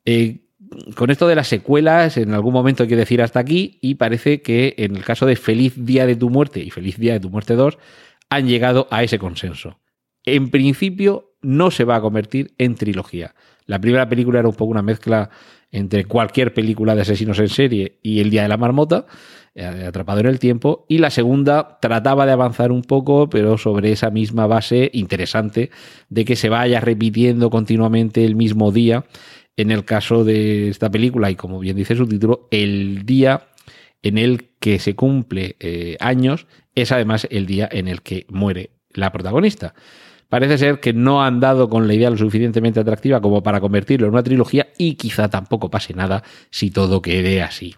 Eh, 0.04 0.43
con 0.94 1.10
esto 1.10 1.28
de 1.28 1.34
las 1.34 1.48
secuelas, 1.48 2.16
en 2.16 2.34
algún 2.34 2.52
momento 2.52 2.82
hay 2.82 2.88
que 2.88 2.96
decir 2.96 3.22
hasta 3.22 3.40
aquí, 3.40 3.78
y 3.80 3.94
parece 3.94 4.42
que 4.42 4.74
en 4.78 4.96
el 4.96 5.04
caso 5.04 5.26
de 5.26 5.36
Feliz 5.36 5.74
Día 5.76 6.06
de 6.06 6.16
tu 6.16 6.30
Muerte 6.30 6.60
y 6.60 6.70
Feliz 6.70 6.98
Día 6.98 7.14
de 7.14 7.20
tu 7.20 7.30
Muerte 7.30 7.54
2, 7.54 7.78
han 8.30 8.46
llegado 8.46 8.88
a 8.90 9.02
ese 9.02 9.18
consenso. 9.18 9.78
En 10.24 10.50
principio, 10.50 11.34
no 11.42 11.70
se 11.70 11.84
va 11.84 11.96
a 11.96 12.00
convertir 12.00 12.54
en 12.58 12.74
trilogía. 12.74 13.34
La 13.66 13.78
primera 13.78 14.08
película 14.08 14.38
era 14.40 14.48
un 14.48 14.54
poco 14.54 14.70
una 14.70 14.82
mezcla 14.82 15.30
entre 15.70 16.04
cualquier 16.04 16.54
película 16.54 16.94
de 16.94 17.02
asesinos 17.02 17.38
en 17.38 17.48
serie 17.48 17.98
y 18.02 18.20
El 18.20 18.30
Día 18.30 18.42
de 18.42 18.48
la 18.48 18.56
Marmota, 18.56 19.06
eh, 19.54 19.84
atrapado 19.86 20.20
en 20.20 20.26
el 20.26 20.38
tiempo, 20.38 20.86
y 20.88 20.98
la 20.98 21.10
segunda 21.10 21.78
trataba 21.80 22.26
de 22.26 22.32
avanzar 22.32 22.72
un 22.72 22.82
poco, 22.82 23.28
pero 23.28 23.58
sobre 23.58 23.92
esa 23.92 24.10
misma 24.10 24.46
base 24.46 24.90
interesante 24.92 25.70
de 26.08 26.24
que 26.24 26.36
se 26.36 26.48
vaya 26.48 26.80
repitiendo 26.80 27.50
continuamente 27.50 28.24
el 28.24 28.36
mismo 28.36 28.72
día 28.72 29.04
en 29.56 29.70
el 29.70 29.84
caso 29.84 30.24
de 30.24 30.68
esta 30.68 30.90
película, 30.90 31.30
y 31.30 31.36
como 31.36 31.58
bien 31.58 31.76
dice 31.76 31.96
su 31.96 32.06
título, 32.06 32.48
el 32.50 33.04
día 33.06 33.48
en 34.02 34.18
el 34.18 34.50
que 34.58 34.78
se 34.78 34.94
cumple 34.94 35.56
eh, 35.60 35.96
años 36.00 36.46
es 36.74 36.92
además 36.92 37.26
el 37.30 37.46
día 37.46 37.68
en 37.70 37.88
el 37.88 38.02
que 38.02 38.26
muere 38.28 38.70
la 38.92 39.12
protagonista. 39.12 39.74
Parece 40.28 40.58
ser 40.58 40.80
que 40.80 40.92
no 40.92 41.22
han 41.22 41.38
dado 41.38 41.68
con 41.68 41.86
la 41.86 41.94
idea 41.94 42.10
lo 42.10 42.16
suficientemente 42.16 42.80
atractiva 42.80 43.20
como 43.20 43.42
para 43.42 43.60
convertirlo 43.60 44.06
en 44.06 44.12
una 44.12 44.22
trilogía 44.22 44.68
y 44.78 44.94
quizá 44.96 45.28
tampoco 45.28 45.70
pase 45.70 45.94
nada 45.94 46.24
si 46.50 46.70
todo 46.70 47.00
quede 47.00 47.42
así. 47.42 47.74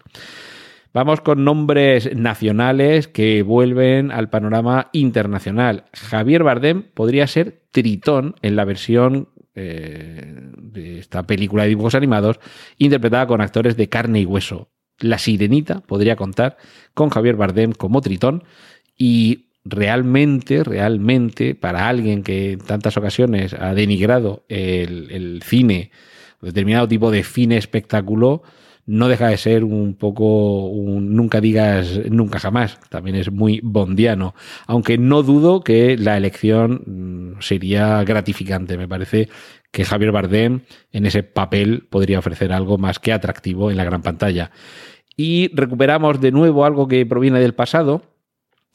Vamos 0.93 1.21
con 1.21 1.43
nombres 1.43 2.15
nacionales 2.15 3.07
que 3.07 3.43
vuelven 3.43 4.11
al 4.11 4.29
panorama 4.29 4.89
internacional. 4.93 5.83
Javier 5.93 6.43
Bardem 6.43 6.83
podría 6.93 7.27
ser 7.27 7.61
Tritón 7.71 8.35
en 8.41 8.55
la 8.55 8.65
versión 8.65 9.29
eh, 9.59 10.51
de 10.55 10.99
esta 10.99 11.23
película 11.23 11.63
de 11.63 11.69
dibujos 11.69 11.95
animados, 11.95 12.39
interpretada 12.77 13.25
con 13.25 13.41
actores 13.41 13.75
de 13.75 13.89
carne 13.89 14.19
y 14.19 14.25
hueso. 14.25 14.69
La 14.99 15.17
Sirenita 15.17 15.81
podría 15.81 16.15
contar 16.15 16.57
con 16.93 17.09
Javier 17.09 17.35
Bardem 17.35 17.71
como 17.71 18.01
Tritón 18.01 18.43
y 18.95 19.47
realmente, 19.65 20.63
realmente, 20.63 21.55
para 21.55 21.89
alguien 21.89 22.21
que 22.21 22.51
en 22.51 22.59
tantas 22.59 22.97
ocasiones 22.97 23.55
ha 23.55 23.73
denigrado 23.73 24.45
el, 24.47 25.09
el 25.09 25.41
cine, 25.43 25.89
determinado 26.39 26.87
tipo 26.87 27.09
de 27.09 27.23
cine 27.23 27.57
espectáculo, 27.57 28.43
no 28.87 29.09
deja 29.09 29.27
de 29.27 29.37
ser 29.37 29.65
un 29.65 29.95
poco 29.95 30.65
un 30.67 31.15
nunca 31.15 31.41
digas 31.41 31.99
nunca 32.09 32.39
jamás. 32.39 32.79
También 32.89 33.17
es 33.17 33.31
muy 33.31 33.59
bondiano. 33.61 34.33
Aunque 34.65 34.97
no 34.97 35.23
dudo 35.23 35.61
que 35.61 35.97
la 35.97 36.17
elección 36.17 37.35
mm, 37.37 37.41
sería 37.41 38.03
gratificante. 38.03 38.77
Me 38.77 38.87
parece 38.87 39.29
que 39.71 39.83
Javier 39.85 40.13
Bardem 40.13 40.61
en 40.91 41.05
ese 41.05 41.21
papel 41.21 41.85
podría 41.89 42.19
ofrecer 42.19 42.53
algo 42.53 42.77
más 42.77 42.97
que 42.97 43.11
atractivo 43.11 43.69
en 43.69 43.77
la 43.77 43.83
gran 43.83 44.01
pantalla. 44.01 44.51
Y 45.17 45.53
recuperamos 45.53 46.21
de 46.21 46.31
nuevo 46.31 46.63
algo 46.63 46.87
que 46.87 47.05
proviene 47.05 47.39
del 47.41 47.55
pasado, 47.55 48.03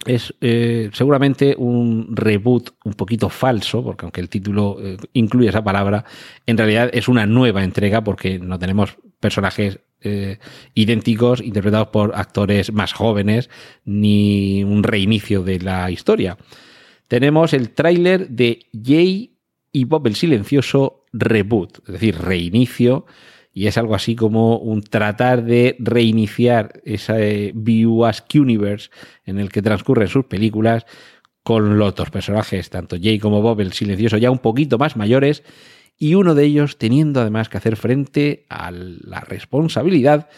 es 0.05 0.35
eh, 0.41 0.91
seguramente 0.93 1.55
un 1.57 2.09
reboot 2.15 2.71
un 2.85 2.95
poquito 2.95 3.29
falso, 3.29 3.83
porque 3.83 4.05
aunque 4.05 4.21
el 4.21 4.29
título 4.29 4.77
eh, 4.81 4.97
incluye 5.13 5.49
esa 5.49 5.63
palabra, 5.63 6.05
en 6.45 6.59
realidad 6.59 6.91
es 6.93 7.09
una 7.09 7.27
nueva 7.27 7.63
entrega 7.63 8.03
porque 8.03 8.39
no 8.39 8.59
tenemos 8.59 8.99
personajes 9.23 9.79
eh, 10.03 10.39
idénticos 10.75 11.41
interpretados 11.41 11.89
por 11.89 12.13
actores 12.15 12.73
más 12.73 12.93
jóvenes 12.93 13.49
ni 13.85 14.65
un 14.65 14.83
reinicio 14.83 15.43
de 15.43 15.61
la 15.61 15.91
historia. 15.91 16.37
Tenemos 17.09 17.55
el 17.55 17.71
tráiler 17.71 18.29
de 18.29 18.67
Jay 18.73 19.39
y 19.71 19.85
Bob 19.85 20.09
el 20.09 20.17
Silencioso 20.17 21.05
Reboot, 21.13 21.79
es 21.87 21.93
decir, 21.93 22.19
reinicio 22.19 23.07
y 23.55 23.67
es 23.67 23.79
algo 23.79 23.95
así 23.95 24.17
como 24.17 24.59
un 24.59 24.83
tratar 24.83 25.45
de 25.45 25.77
reiniciar 25.79 26.81
ese 26.85 27.53
View 27.55 28.03
Universe 28.35 28.91
en 29.25 29.39
el 29.39 29.53
que 29.53 29.63
transcurren 29.63 30.09
sus 30.09 30.25
películas 30.25 30.85
con 31.45 31.79
los 31.79 31.95
dos 31.95 32.11
personajes, 32.11 32.71
tanto 32.71 32.97
Jay 33.01 33.19
como 33.19 33.41
Bob 33.43 33.61
el 33.61 33.73
silencioso, 33.73 34.17
ya 34.17 34.31
un 34.31 34.39
poquito 34.39 34.79
más 34.79 34.97
mayores, 34.97 35.43
y 35.99 36.15
uno 36.15 36.35
de 36.35 36.45
ellos 36.45 36.79
teniendo 36.79 37.21
además 37.21 37.49
que 37.49 37.59
hacer 37.59 37.77
frente 37.77 38.47
a 38.49 38.71
la 38.71 39.21
responsabilidad 39.21 40.29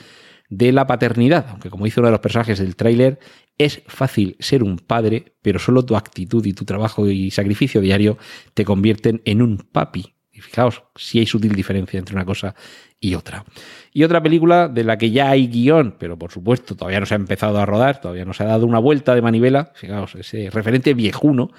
de 0.51 0.73
la 0.73 0.87
paternidad, 0.87 1.47
aunque 1.51 1.71
como 1.71 1.85
dice 1.85 2.01
uno 2.01 2.09
de 2.09 2.13
los 2.13 2.21
personajes 2.21 2.59
del 2.59 2.77
tráiler, 2.77 3.19
es 3.59 3.83
fácil 3.87 4.37
ser 4.41 4.63
un 4.63 4.79
padre, 4.79 5.35
pero 5.43 5.59
solo 5.59 5.85
tu 5.85 5.97
actitud 5.97 6.45
y 6.45 6.53
tu 6.53 6.65
trabajo 6.65 7.09
y 7.09 7.31
sacrificio 7.31 7.81
diario 7.81 8.19
te 8.53 8.65
convierten 8.65 9.23
en 9.25 9.43
un 9.43 9.59
papi. 9.59 10.15
Y 10.33 10.41
fijaos 10.41 10.83
si 10.97 11.21
hay 11.21 11.27
sutil 11.27 11.55
diferencia 11.55 11.99
entre 11.99 12.17
una 12.17 12.25
cosa 12.25 12.57
y 12.99 13.15
otra. 13.15 13.45
Y 13.93 14.03
otra 14.03 14.23
película 14.23 14.69
de 14.69 14.83
la 14.83 14.99
que 14.99 15.13
ya 15.13 15.31
hay 15.31 15.47
guion, 15.47 15.97
pero 15.99 16.19
por 16.19 16.33
supuesto 16.33 16.75
todavía 16.75 16.99
no 16.99 17.07
se 17.07 17.15
ha 17.15 17.17
empezado 17.17 17.59
a 17.59 17.67
rodar, 17.67 18.01
todavía 18.01 18.25
no 18.25 18.33
se 18.33 18.43
ha 18.43 18.47
dado 18.47 18.67
una 18.67 18.81
vuelta 18.81 19.15
de 19.15 19.23
manivela, 19.23 19.73
fijaos, 19.77 20.17
ese 20.17 20.51
referente 20.51 20.95
viejuno, 20.95 21.53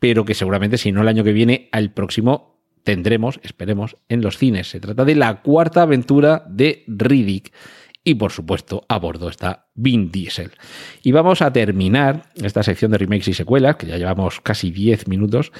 pero 0.00 0.24
que 0.24 0.34
seguramente 0.34 0.76
si 0.76 0.90
no 0.90 1.02
el 1.02 1.08
año 1.08 1.22
que 1.22 1.32
viene, 1.32 1.68
al 1.70 1.92
próximo 1.92 2.53
tendremos, 2.84 3.40
esperemos, 3.42 3.96
en 4.08 4.22
los 4.22 4.38
cines. 4.38 4.70
Se 4.70 4.80
trata 4.80 5.04
de 5.04 5.16
la 5.16 5.42
cuarta 5.42 5.82
aventura 5.82 6.44
de 6.48 6.84
Riddick. 6.86 7.52
Y 8.04 8.16
por 8.16 8.32
supuesto, 8.32 8.84
a 8.88 8.98
bordo 8.98 9.30
está 9.30 9.66
Vin 9.74 10.10
Diesel. 10.10 10.52
Y 11.02 11.12
vamos 11.12 11.40
a 11.40 11.52
terminar 11.52 12.30
esta 12.34 12.62
sección 12.62 12.90
de 12.90 12.98
remakes 12.98 13.28
y 13.28 13.34
secuelas, 13.34 13.76
que 13.76 13.86
ya 13.86 13.96
llevamos 13.96 14.42
casi 14.42 14.70
10 14.70 15.08
minutos, 15.08 15.52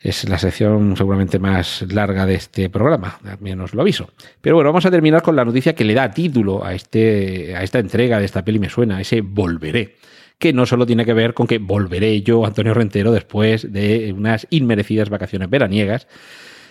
es 0.00 0.28
la 0.28 0.38
sección 0.38 0.96
seguramente 0.96 1.38
más 1.38 1.82
larga 1.90 2.26
de 2.26 2.34
este 2.34 2.68
programa, 2.68 3.18
al 3.24 3.40
menos 3.40 3.74
lo 3.74 3.82
aviso. 3.82 4.10
Pero 4.40 4.56
bueno, 4.56 4.70
vamos 4.70 4.84
a 4.84 4.90
terminar 4.90 5.22
con 5.22 5.34
la 5.34 5.44
noticia 5.44 5.74
que 5.74 5.84
le 5.84 5.94
da 5.94 6.10
título 6.10 6.64
a, 6.64 6.74
este, 6.74 7.56
a 7.56 7.62
esta 7.62 7.78
entrega 7.78 8.18
de 8.18 8.26
esta 8.26 8.44
peli 8.44 8.58
me 8.58 8.68
suena, 8.68 9.00
ese 9.00 9.22
Volveré, 9.22 9.96
que 10.38 10.52
no 10.52 10.66
solo 10.66 10.86
tiene 10.86 11.04
que 11.04 11.14
ver 11.14 11.34
con 11.34 11.46
que 11.46 11.58
volveré 11.58 12.22
yo, 12.22 12.44
Antonio 12.44 12.74
Rentero, 12.74 13.12
después 13.12 13.72
de 13.72 14.12
unas 14.16 14.46
inmerecidas 14.50 15.10
vacaciones 15.10 15.50
veraniegas, 15.50 16.06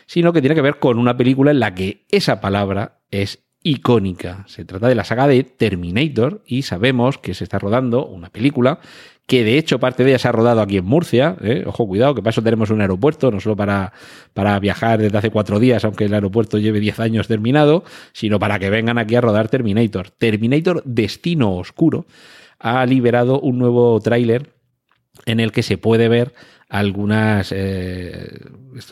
sino 0.05 0.33
que 0.33 0.41
tiene 0.41 0.55
que 0.55 0.61
ver 0.61 0.79
con 0.79 0.99
una 0.99 1.17
película 1.17 1.51
en 1.51 1.59
la 1.59 1.73
que 1.73 2.05
esa 2.11 2.41
palabra 2.41 2.99
es 3.09 3.43
icónica. 3.63 4.43
Se 4.47 4.65
trata 4.65 4.87
de 4.87 4.95
la 4.95 5.05
saga 5.05 5.27
de 5.27 5.43
Terminator 5.43 6.43
y 6.45 6.63
sabemos 6.63 7.17
que 7.17 7.33
se 7.33 7.45
está 7.45 7.59
rodando 7.59 8.05
una 8.05 8.29
película 8.29 8.79
que 9.25 9.45
de 9.45 9.57
hecho 9.57 9.79
parte 9.79 10.03
de 10.03 10.11
ella 10.11 10.19
se 10.19 10.27
ha 10.27 10.33
rodado 10.33 10.61
aquí 10.61 10.77
en 10.77 10.85
Murcia. 10.85 11.37
¿eh? 11.41 11.63
Ojo, 11.65 11.87
cuidado, 11.87 12.13
que 12.13 12.21
para 12.21 12.31
eso 12.31 12.43
tenemos 12.43 12.69
un 12.71 12.81
aeropuerto, 12.81 13.31
no 13.31 13.39
solo 13.39 13.55
para, 13.55 13.93
para 14.33 14.59
viajar 14.59 14.99
desde 14.99 15.17
hace 15.17 15.29
cuatro 15.29 15.59
días, 15.59 15.85
aunque 15.85 16.05
el 16.05 16.13
aeropuerto 16.13 16.57
lleve 16.57 16.81
diez 16.81 16.99
años 16.99 17.27
terminado, 17.27 17.85
sino 18.11 18.37
para 18.37 18.59
que 18.59 18.69
vengan 18.69 18.97
aquí 18.97 19.15
a 19.15 19.21
rodar 19.21 19.47
Terminator. 19.47 20.09
Terminator 20.09 20.83
Destino 20.85 21.55
Oscuro 21.55 22.05
ha 22.63 22.85
liberado 22.85 23.39
un 23.41 23.59
nuevo 23.59 23.99
tráiler 23.99 24.52
en 25.25 25.39
el 25.39 25.51
que 25.51 25.63
se 25.63 25.77
puede 25.77 26.07
ver 26.07 26.33
algunas 26.69 27.51
eh, 27.51 28.39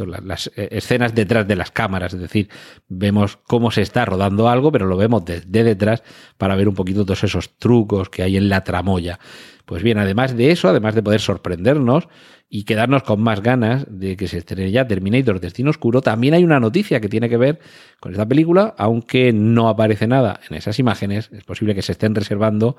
las, 0.06 0.24
las 0.24 0.51
escenas 0.56 1.16
detrás 1.16 1.48
de 1.48 1.56
las 1.56 1.72
cámaras, 1.72 2.13
es 2.13 2.20
decir, 2.20 2.48
vemos 2.88 3.40
cómo 3.48 3.72
se 3.72 3.82
está 3.82 4.06
rodando 4.06 4.50
algo, 4.50 4.72
pero 4.72 4.86
lo 4.86 4.98
vemos 4.98 5.25
desde 5.25 5.63
detrás 5.63 6.04
para 6.38 6.56
ver 6.56 6.68
un 6.68 6.75
poquito 6.75 7.06
todos 7.06 7.24
esos 7.24 7.58
trucos 7.58 8.10
que 8.10 8.22
hay 8.22 8.38
en 8.38 8.50
la 8.50 8.63
tramoya. 8.63 9.20
Pues 9.66 9.82
bien, 9.82 9.98
además 9.98 10.36
de 10.36 10.51
eso, 10.51 10.70
además 10.70 10.94
de 10.96 11.01
poder 11.01 11.22
sorprendernos 11.22 12.08
y 12.50 12.66
quedarnos 12.66 13.04
con 13.04 13.22
más 13.22 13.42
ganas 13.42 13.86
de 13.90 14.18
que 14.18 14.28
se 14.28 14.40
estrene 14.40 14.70
ya 14.70 14.86
Terminator 14.86 15.40
Destino 15.40 15.70
Oscuro, 15.70 16.01
también 16.01 16.34
hay 16.34 16.44
una 16.44 16.60
noticia 16.60 17.00
que 17.00 17.10
tiene 17.10 17.30
que 17.30 17.38
ver 17.38 17.60
con 18.00 18.12
esta 18.12 18.28
película, 18.28 18.75
aunque 18.78 19.32
no 19.34 19.70
aparece 19.70 20.08
nada 20.08 20.40
en 20.50 20.58
esas 20.58 20.78
imágenes, 20.78 21.32
es 21.32 21.44
posible 21.46 21.74
que 21.74 21.82
se 21.82 21.94
estén 21.94 22.13
reservando 22.13 22.75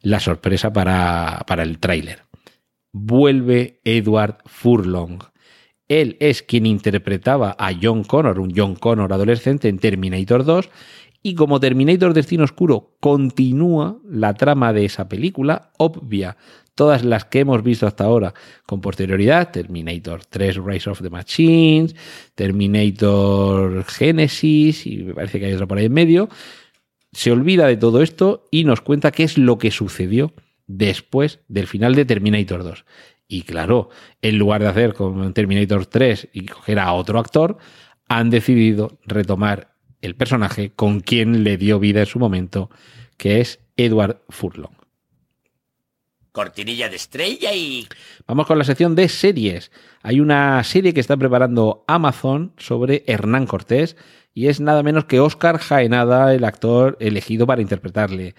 la 0.00 0.20
sorpresa 0.20 0.72
para 0.72 1.62
el 1.62 1.78
tráiler 1.78 2.25
vuelve 2.96 3.80
Edward 3.84 4.38
Furlong. 4.46 5.18
Él 5.88 6.16
es 6.18 6.42
quien 6.42 6.66
interpretaba 6.66 7.54
a 7.58 7.72
John 7.80 8.02
Connor, 8.02 8.40
un 8.40 8.52
John 8.56 8.74
Connor 8.74 9.12
adolescente 9.12 9.68
en 9.68 9.78
Terminator 9.78 10.44
2, 10.44 10.68
y 11.22 11.34
como 11.34 11.60
Terminator 11.60 12.14
Destino 12.14 12.44
Oscuro 12.44 12.96
continúa 13.00 13.98
la 14.08 14.34
trama 14.34 14.72
de 14.72 14.84
esa 14.84 15.08
película, 15.08 15.70
obvia 15.76 16.36
todas 16.74 17.04
las 17.04 17.24
que 17.24 17.40
hemos 17.40 17.62
visto 17.62 17.86
hasta 17.86 18.04
ahora 18.04 18.34
con 18.64 18.80
posterioridad, 18.80 19.50
Terminator 19.50 20.24
3 20.24 20.56
Rise 20.64 20.90
of 20.90 21.02
the 21.02 21.10
Machines, 21.10 21.94
Terminator 22.34 23.84
Genesis, 23.84 24.86
y 24.86 24.98
me 24.98 25.14
parece 25.14 25.38
que 25.38 25.46
hay 25.46 25.52
otra 25.52 25.66
por 25.66 25.78
ahí 25.78 25.86
en 25.86 25.92
medio, 25.92 26.28
se 27.12 27.30
olvida 27.30 27.66
de 27.66 27.76
todo 27.76 28.02
esto 28.02 28.46
y 28.50 28.64
nos 28.64 28.80
cuenta 28.80 29.10
qué 29.10 29.24
es 29.24 29.38
lo 29.38 29.58
que 29.58 29.70
sucedió 29.70 30.32
después 30.66 31.40
del 31.48 31.66
final 31.66 31.94
de 31.94 32.04
Terminator 32.04 32.62
2. 32.62 32.84
Y 33.28 33.42
claro, 33.42 33.88
en 34.22 34.38
lugar 34.38 34.62
de 34.62 34.68
hacer 34.68 34.94
como 34.94 35.32
Terminator 35.32 35.86
3 35.86 36.28
y 36.32 36.46
coger 36.46 36.78
a 36.78 36.92
otro 36.92 37.18
actor, 37.18 37.58
han 38.08 38.30
decidido 38.30 38.98
retomar 39.04 39.74
el 40.00 40.14
personaje 40.14 40.70
con 40.70 41.00
quien 41.00 41.42
le 41.42 41.56
dio 41.56 41.80
vida 41.80 42.00
en 42.00 42.06
su 42.06 42.18
momento, 42.18 42.70
que 43.16 43.40
es 43.40 43.60
Edward 43.76 44.22
Furlong. 44.28 44.74
Cortinilla 46.30 46.88
de 46.88 46.96
estrella 46.96 47.54
y... 47.54 47.88
Vamos 48.26 48.46
con 48.46 48.58
la 48.58 48.64
sección 48.64 48.94
de 48.94 49.08
series. 49.08 49.72
Hay 50.02 50.20
una 50.20 50.62
serie 50.64 50.92
que 50.92 51.00
está 51.00 51.16
preparando 51.16 51.84
Amazon 51.88 52.52
sobre 52.58 53.04
Hernán 53.06 53.46
Cortés 53.46 53.96
y 54.34 54.48
es 54.48 54.60
nada 54.60 54.82
menos 54.82 55.06
que 55.06 55.18
Oscar 55.18 55.58
Jaenada, 55.58 56.34
el 56.34 56.44
actor 56.44 56.98
elegido 57.00 57.46
para 57.46 57.62
interpretarle. 57.62 58.34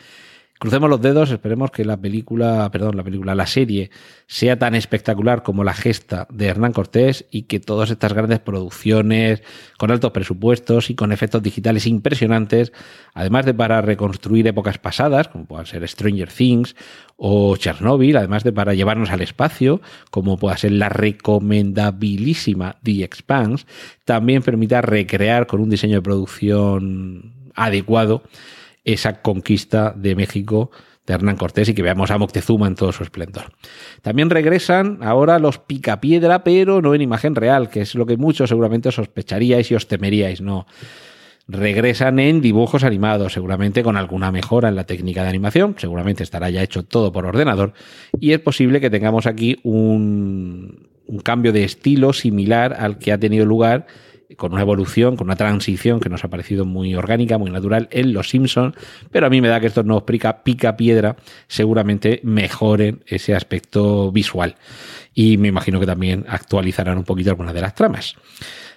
Crucemos 0.60 0.90
los 0.90 1.02
dedos, 1.02 1.30
esperemos 1.30 1.70
que 1.70 1.86
la 1.86 1.98
película, 1.98 2.68
perdón, 2.72 2.98
la 2.98 3.04
película, 3.04 3.36
la 3.36 3.46
serie 3.46 3.92
sea 4.26 4.58
tan 4.58 4.74
espectacular 4.74 5.44
como 5.44 5.64
la 5.64 5.76
gesta 5.76 6.28
de 6.32 6.48
Hernán 6.48 6.74
Cortés 6.74 7.26
y 7.30 7.44
que 7.44 7.60
todas 7.60 7.92
estas 7.92 8.14
grandes 8.14 8.40
producciones 8.40 9.44
con 9.78 9.92
altos 9.92 10.12
presupuestos 10.12 10.90
y 10.90 10.96
con 10.96 11.12
efectos 11.12 11.44
digitales 11.44 11.86
impresionantes, 11.86 12.74
además 13.14 13.46
de 13.46 13.54
para 13.54 13.82
reconstruir 13.82 14.48
épocas 14.48 14.80
pasadas, 14.80 15.28
como 15.28 15.46
puedan 15.46 15.68
ser 15.68 15.88
Stranger 15.88 16.30
Things 16.30 16.76
o 17.18 17.56
Chernobyl, 17.56 18.18
además 18.18 18.44
de 18.44 18.52
para 18.52 18.74
llevarnos 18.74 19.12
al 19.12 19.22
espacio, 19.22 19.80
como 20.10 20.38
pueda 20.38 20.58
ser 20.58 20.72
la 20.72 20.90
recomendabilísima 20.90 22.78
The 22.82 23.04
Expanse, 23.04 23.68
también 24.06 24.42
permita 24.42 24.82
recrear 24.82 25.46
con 25.46 25.62
un 25.62 25.70
diseño 25.70 25.98
de 25.98 26.02
producción 26.02 27.52
adecuado 27.54 28.24
esa 28.88 29.22
conquista 29.22 29.94
de 29.96 30.15
México 30.15 30.72
de 31.06 31.13
Hernán 31.13 31.38
Cortés 31.38 31.70
y 31.70 31.74
que 31.74 31.84
veamos 31.84 32.10
a 32.10 32.17
Moctezuma 32.17 32.67
en 32.67 32.75
todo 32.75 32.91
su 32.91 33.03
esplendor. 33.03 33.51
También 34.01 34.29
regresan 34.29 35.00
ahora 35.01 35.39
los 35.39 35.58
picapiedra, 35.60 36.43
pero 36.43 36.82
no 36.82 36.95
en 36.95 37.02
imagen 37.02 37.36
real, 37.36 37.69
que 37.69 37.82
es 37.82 37.95
lo 37.95 38.06
que 38.06 38.17
muchos 38.17 38.50
seguramente 38.50 38.91
sospecharíais 38.91 39.69
y 39.71 39.76
os 39.76 39.88
temeríais, 39.88 40.41
no. 40.41 40.65
Regresan 41.50 42.19
en 42.19 42.41
dibujos 42.41 42.84
animados, 42.84 43.34
seguramente 43.34 43.84
con 43.84 43.95
alguna 43.95 44.32
mejora 44.32 44.67
en 44.67 44.76
la 44.76 44.86
técnica 44.86 45.23
de 45.23 45.30
animación, 45.30 45.76
seguramente 45.78 46.23
estará 46.23 46.50
ya 46.50 46.63
hecho 46.63 46.84
todo 46.84 47.12
por 47.12 47.26
ordenador, 47.26 47.73
y 48.19 48.32
es 48.32 48.39
posible 48.39 48.82
que 48.82 48.89
tengamos 48.89 49.28
aquí 49.28 49.60
un, 49.63 50.89
un 51.06 51.19
cambio 51.19 51.54
de 51.54 51.63
estilo 51.63 52.12
similar 52.12 52.76
al 52.78 52.97
que 52.97 53.13
ha 53.13 53.17
tenido 53.17 53.45
lugar 53.45 53.88
con 54.36 54.54
una 54.54 54.62
evolución, 54.62 55.16
con 55.16 55.28
una 55.28 55.36
transición 55.36 56.00
que 56.00 56.10
nos 56.10 56.24
ha 56.24 56.30
parecido 56.30 56.66
muy 56.66 56.96
orgánica, 56.96 57.38
muy 57.38 57.50
natural 57.50 57.88
en 57.92 58.13
Los 58.13 58.30
Simpsons, 58.30 58.76
pero 59.12 59.28
a 59.28 59.30
mí 59.30 59.42
me 59.42 59.48
da 59.48 59.60
que 59.60 59.68
estos 59.68 59.86
nuevos 59.86 60.04
pica, 60.04 60.44
pica 60.44 60.76
piedra 60.76 61.16
seguramente 61.48 62.20
mejoren 62.24 63.04
ese 63.06 63.36
aspecto 63.36 64.12
visual. 64.12 64.56
Y 65.13 65.38
me 65.38 65.48
imagino 65.48 65.80
que 65.80 65.86
también 65.86 66.26
actualizarán 66.28 66.98
un 66.98 67.04
poquito 67.04 67.30
algunas 67.30 67.54
de 67.54 67.62
las 67.62 67.76
tramas. 67.76 68.16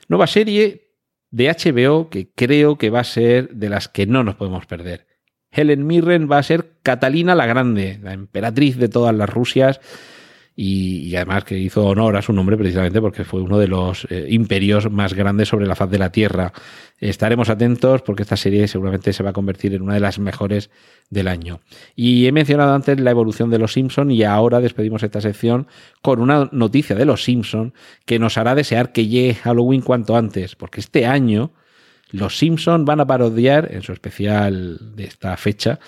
Nueva 0.08 0.26
serie 0.26 0.90
de 1.30 1.48
HBO 1.48 2.08
que 2.10 2.30
creo 2.32 2.78
que 2.78 2.90
va 2.90 3.00
a 3.00 3.04
ser 3.04 3.50
de 3.50 3.68
las 3.68 3.88
que 3.88 4.06
no 4.06 4.24
nos 4.24 4.36
podemos 4.36 4.66
perder. 4.66 5.06
Helen 5.50 5.86
Mirren 5.86 6.30
va 6.30 6.38
a 6.38 6.42
ser 6.42 6.76
Catalina 6.82 7.34
la 7.34 7.46
Grande, 7.46 7.98
la 8.02 8.12
emperatriz 8.12 8.76
de 8.76 8.88
todas 8.88 9.14
las 9.14 9.28
Rusias 9.28 9.80
y, 10.62 11.16
además 11.16 11.44
que 11.44 11.58
hizo 11.58 11.86
honor 11.86 12.18
a 12.18 12.22
su 12.22 12.34
nombre 12.34 12.58
precisamente 12.58 13.00
porque 13.00 13.24
fue 13.24 13.40
uno 13.40 13.58
de 13.58 13.66
los 13.66 14.06
eh, 14.10 14.26
imperios 14.28 14.90
más 14.90 15.14
grandes 15.14 15.48
sobre 15.48 15.66
la 15.66 15.74
faz 15.74 15.88
de 15.88 15.98
la 15.98 16.12
Tierra. 16.12 16.52
Estaremos 16.98 17.48
atentos 17.48 18.02
porque 18.02 18.24
esta 18.24 18.36
serie 18.36 18.68
seguramente 18.68 19.14
se 19.14 19.22
va 19.22 19.30
a 19.30 19.32
convertir 19.32 19.72
en 19.72 19.80
una 19.80 19.94
de 19.94 20.00
las 20.00 20.18
mejores 20.18 20.68
del 21.08 21.28
año. 21.28 21.60
Y 21.96 22.26
he 22.26 22.32
mencionado 22.32 22.74
antes 22.74 23.00
la 23.00 23.10
evolución 23.10 23.48
de 23.48 23.58
los 23.58 23.72
Simpson 23.72 24.10
y 24.10 24.22
ahora 24.22 24.60
despedimos 24.60 25.02
esta 25.02 25.22
sección 25.22 25.66
con 26.02 26.20
una 26.20 26.50
noticia 26.52 26.94
de 26.94 27.06
los 27.06 27.24
Simpson 27.24 27.72
que 28.04 28.18
nos 28.18 28.36
hará 28.36 28.54
desear 28.54 28.92
que 28.92 29.06
llegue 29.06 29.36
Halloween 29.36 29.80
cuanto 29.80 30.14
antes, 30.14 30.56
porque 30.56 30.80
este 30.80 31.06
año 31.06 31.52
los 32.10 32.36
Simpson 32.36 32.84
van 32.84 33.00
a 33.00 33.06
parodiar 33.06 33.72
en 33.72 33.80
su 33.80 33.94
especial 33.94 34.94
de 34.94 35.04
esta 35.04 35.34
fecha 35.38 35.80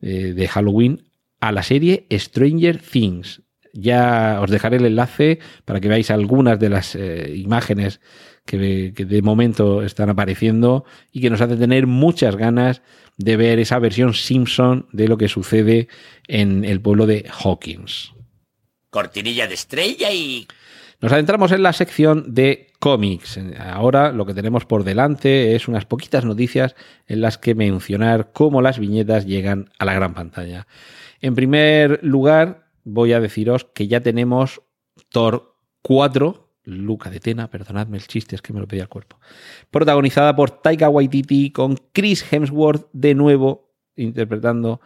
eh, 0.00 0.32
de 0.34 0.48
Halloween 0.48 1.04
a 1.38 1.52
la 1.52 1.62
serie 1.62 2.04
Stranger 2.10 2.80
Things. 2.80 3.42
Ya 3.80 4.40
os 4.42 4.50
dejaré 4.50 4.78
el 4.78 4.86
enlace 4.86 5.38
para 5.64 5.80
que 5.80 5.88
veáis 5.88 6.10
algunas 6.10 6.58
de 6.58 6.68
las 6.68 6.94
eh, 6.94 7.32
imágenes 7.36 8.00
que, 8.44 8.92
que, 8.94 9.04
de 9.04 9.22
momento 9.22 9.82
están 9.82 10.10
apareciendo 10.10 10.84
y 11.12 11.20
que 11.20 11.30
nos 11.30 11.40
hace 11.40 11.56
tener 11.56 11.86
muchas 11.86 12.34
ganas 12.36 12.82
de 13.18 13.36
ver 13.36 13.58
esa 13.58 13.78
versión 13.78 14.14
Simpson 14.14 14.86
de 14.92 15.06
lo 15.06 15.16
que 15.16 15.28
sucede 15.28 15.88
en 16.26 16.64
el 16.64 16.80
pueblo 16.80 17.06
de 17.06 17.28
Hawkins. 17.30 18.14
Cortinilla 18.90 19.46
de 19.46 19.54
estrella 19.54 20.10
y... 20.12 20.48
Nos 21.00 21.12
adentramos 21.12 21.52
en 21.52 21.62
la 21.62 21.72
sección 21.72 22.34
de 22.34 22.72
cómics. 22.80 23.38
Ahora 23.60 24.10
lo 24.10 24.26
que 24.26 24.34
tenemos 24.34 24.64
por 24.64 24.82
delante 24.82 25.54
es 25.54 25.68
unas 25.68 25.84
poquitas 25.84 26.24
noticias 26.24 26.74
en 27.06 27.20
las 27.20 27.38
que 27.38 27.54
mencionar 27.54 28.32
cómo 28.32 28.62
las 28.62 28.80
viñetas 28.80 29.24
llegan 29.24 29.70
a 29.78 29.84
la 29.84 29.94
gran 29.94 30.14
pantalla. 30.14 30.66
En 31.20 31.36
primer 31.36 32.00
lugar, 32.02 32.67
voy 32.88 33.12
a 33.12 33.20
deciros 33.20 33.64
que 33.64 33.86
ya 33.86 34.00
tenemos 34.00 34.62
Thor 35.10 35.54
4, 35.82 36.54
Luca 36.64 37.10
de 37.10 37.20
Tena, 37.20 37.50
perdonadme 37.50 37.96
el 37.96 38.06
chiste, 38.06 38.34
es 38.34 38.42
que 38.42 38.52
me 38.52 38.60
lo 38.60 38.66
pedía 38.66 38.82
el 38.82 38.88
cuerpo, 38.88 39.20
protagonizada 39.70 40.34
por 40.34 40.50
Taika 40.50 40.88
Waititi 40.88 41.50
con 41.50 41.76
Chris 41.92 42.24
Hemsworth 42.30 42.88
de 42.92 43.14
nuevo 43.14 43.74
interpretando 43.96 44.80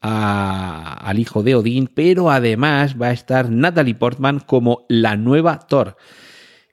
al 0.00 1.18
hijo 1.18 1.42
de 1.42 1.54
Odín, 1.54 1.86
pero 1.86 2.30
además 2.30 3.00
va 3.00 3.06
a 3.06 3.12
estar 3.12 3.50
Natalie 3.50 3.94
Portman 3.94 4.40
como 4.40 4.84
la 4.88 5.16
nueva 5.16 5.60
Thor, 5.60 5.96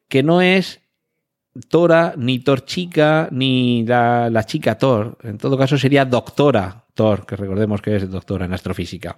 que 0.09 0.21
no 0.21 0.41
es 0.41 0.81
Tora, 1.69 2.13
ni 2.17 2.39
Thor 2.39 2.65
chica, 2.65 3.29
ni 3.31 3.85
la 3.85 4.43
chica 4.45 4.77
Thor. 4.77 5.17
En 5.23 5.37
todo 5.37 5.57
caso 5.57 5.77
sería 5.77 6.03
doctora 6.03 6.85
Que 7.25 7.35
recordemos 7.35 7.81
que 7.81 7.95
es 7.95 8.09
doctora 8.09 8.45
en 8.45 8.53
astrofísica. 8.53 9.17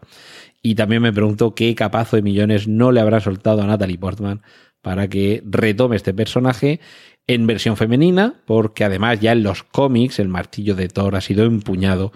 Y 0.61 0.75
también 0.75 1.01
me 1.01 1.13
pregunto 1.13 1.55
qué 1.55 1.75
capazo 1.75 2.15
de 2.15 2.21
millones 2.21 2.67
no 2.67 2.91
le 2.91 3.01
habrá 3.01 3.19
soltado 3.19 3.61
a 3.61 3.67
Natalie 3.67 3.97
Portman 3.97 4.41
para 4.81 5.07
que 5.07 5.41
retome 5.45 5.95
este 5.95 6.13
personaje 6.13 6.79
en 7.27 7.47
versión 7.47 7.77
femenina, 7.77 8.41
porque 8.45 8.83
además 8.83 9.19
ya 9.19 9.31
en 9.31 9.43
los 9.43 9.63
cómics 9.63 10.19
el 10.19 10.27
martillo 10.27 10.75
de 10.75 10.89
Thor 10.89 11.15
ha 11.15 11.21
sido 11.21 11.45
empuñado 11.45 12.11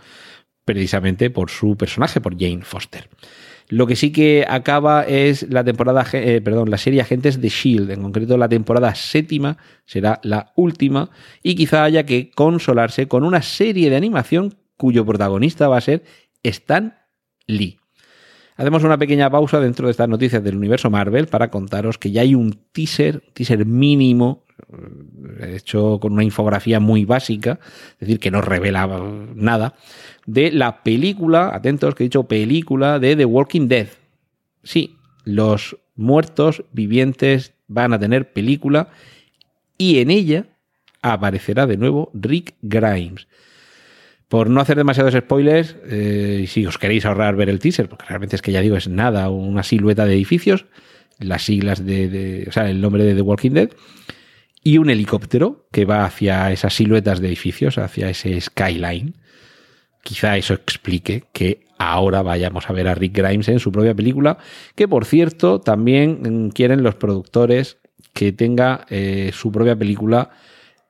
precisamente 0.66 1.30
por 1.30 1.50
su 1.50 1.78
personaje, 1.78 2.20
por 2.20 2.38
Jane 2.38 2.64
Foster. 2.64 3.10
Lo 3.70 3.86
que 3.86 3.98
sí 3.98 4.12
que 4.12 4.46
acaba 4.48 5.04
es 5.04 5.50
la 5.50 5.64
temporada, 5.64 6.06
eh, 6.14 6.42
perdón, 6.42 6.70
la 6.70 6.78
serie 6.78 7.02
Agentes 7.02 7.42
de 7.42 7.50
Shield, 7.50 7.92
en 7.92 8.02
concreto 8.02 8.38
la 8.38 8.48
temporada 8.48 8.96
séptima 8.96 9.58
será 9.86 10.20
la 10.24 10.54
última 10.56 11.10
y 11.44 11.56
quizá 11.56 11.84
haya 11.84 12.06
que 12.06 12.32
consolarse 12.32 13.08
con 13.10 13.24
una 13.24 13.42
serie 13.42 13.90
de 13.90 13.98
animación 13.98 14.56
cuyo 14.78 15.06
protagonista 15.06 15.68
va 15.68 15.78
a 15.78 15.82
ser 15.82 16.04
Stan 16.44 16.96
Lee. 17.48 17.80
Hacemos 18.56 18.84
una 18.84 18.98
pequeña 18.98 19.30
pausa 19.30 19.60
dentro 19.60 19.88
de 19.88 19.92
estas 19.92 20.10
noticias 20.10 20.44
del 20.44 20.58
universo 20.58 20.90
Marvel 20.90 21.28
para 21.28 21.52
contaros 21.52 22.00
que 22.00 22.12
ya 22.12 22.22
hay 22.22 22.34
un 22.34 22.58
teaser, 22.72 23.22
teaser 23.34 23.66
mínimo, 23.68 24.46
eh, 25.40 25.56
hecho 25.58 26.00
con 26.00 26.14
una 26.14 26.24
infografía 26.24 26.80
muy 26.80 27.06
básica, 27.06 27.60
es 27.94 28.00
decir, 28.00 28.20
que 28.20 28.32
no 28.32 28.42
revela 28.42 28.88
nada, 29.36 29.76
de 30.26 30.52
la 30.52 30.82
película, 30.82 31.52
atentos 31.54 31.94
que 31.94 32.04
he 32.04 32.08
dicho 32.08 32.24
película 32.24 32.98
de 32.98 33.16
The 33.16 33.26
Walking 33.26 33.68
Dead. 33.68 33.90
Sí, 34.64 34.98
los 35.24 35.78
muertos 35.96 36.64
vivientes 36.72 37.54
van 37.68 37.94
a 37.94 38.00
tener 38.00 38.34
película 38.34 38.90
y 39.78 40.00
en 40.00 40.10
ella 40.10 40.46
aparecerá 41.04 41.68
de 41.68 41.78
nuevo 41.78 42.10
Rick 42.14 42.56
Grimes. 42.64 43.28
Por 44.28 44.50
no 44.50 44.60
hacer 44.60 44.76
demasiados 44.76 45.14
spoilers, 45.14 45.78
eh, 45.86 46.46
si 46.48 46.66
os 46.66 46.78
queréis 46.78 47.06
ahorrar 47.06 47.36
ver 47.36 47.50
el 47.50 47.60
teaser, 47.60 47.88
porque 47.88 48.06
realmente 48.08 48.36
es 48.36 48.42
que 48.42 48.52
ya 48.52 48.62
digo, 48.62 48.76
es 48.76 48.90
nada, 48.90 49.30
una 49.30 49.64
silueta 49.64 50.06
de 50.06 50.16
edificios, 50.16 50.66
las 51.20 51.44
siglas 51.44 51.86
de, 51.86 52.46
o 52.48 52.52
sea, 52.52 52.70
el 52.70 52.82
nombre 52.82 53.04
de 53.04 53.16
The 53.16 53.22
Walking 53.22 53.52
Dead, 53.52 53.70
y 54.64 54.80
un 54.80 54.90
helicóptero 54.90 55.66
que 55.72 55.86
va 55.86 56.04
hacia 56.04 56.52
esas 56.52 56.74
siluetas 56.74 57.22
de 57.22 57.30
edificios, 57.30 57.78
hacia 57.78 58.10
ese 58.10 58.40
skyline. 58.42 59.16
Quizá 60.04 60.36
eso 60.36 60.54
explique 60.54 61.24
que 61.32 61.66
ahora 61.78 62.22
vayamos 62.22 62.70
a 62.70 62.74
ver 62.74 62.88
a 62.88 62.96
Rick 62.96 63.18
Grimes 63.18 63.48
en 63.48 63.60
su 63.60 63.72
propia 63.72 63.96
película, 63.96 64.38
que 64.76 64.88
por 64.88 65.06
cierto 65.06 65.62
también 65.62 66.48
mm, 66.48 66.50
quieren 66.50 66.84
los 66.84 66.96
productores 66.96 67.78
que 68.14 68.32
tenga 68.32 68.86
eh, 68.90 69.32
su 69.34 69.52
propia 69.52 69.78
película 69.78 70.32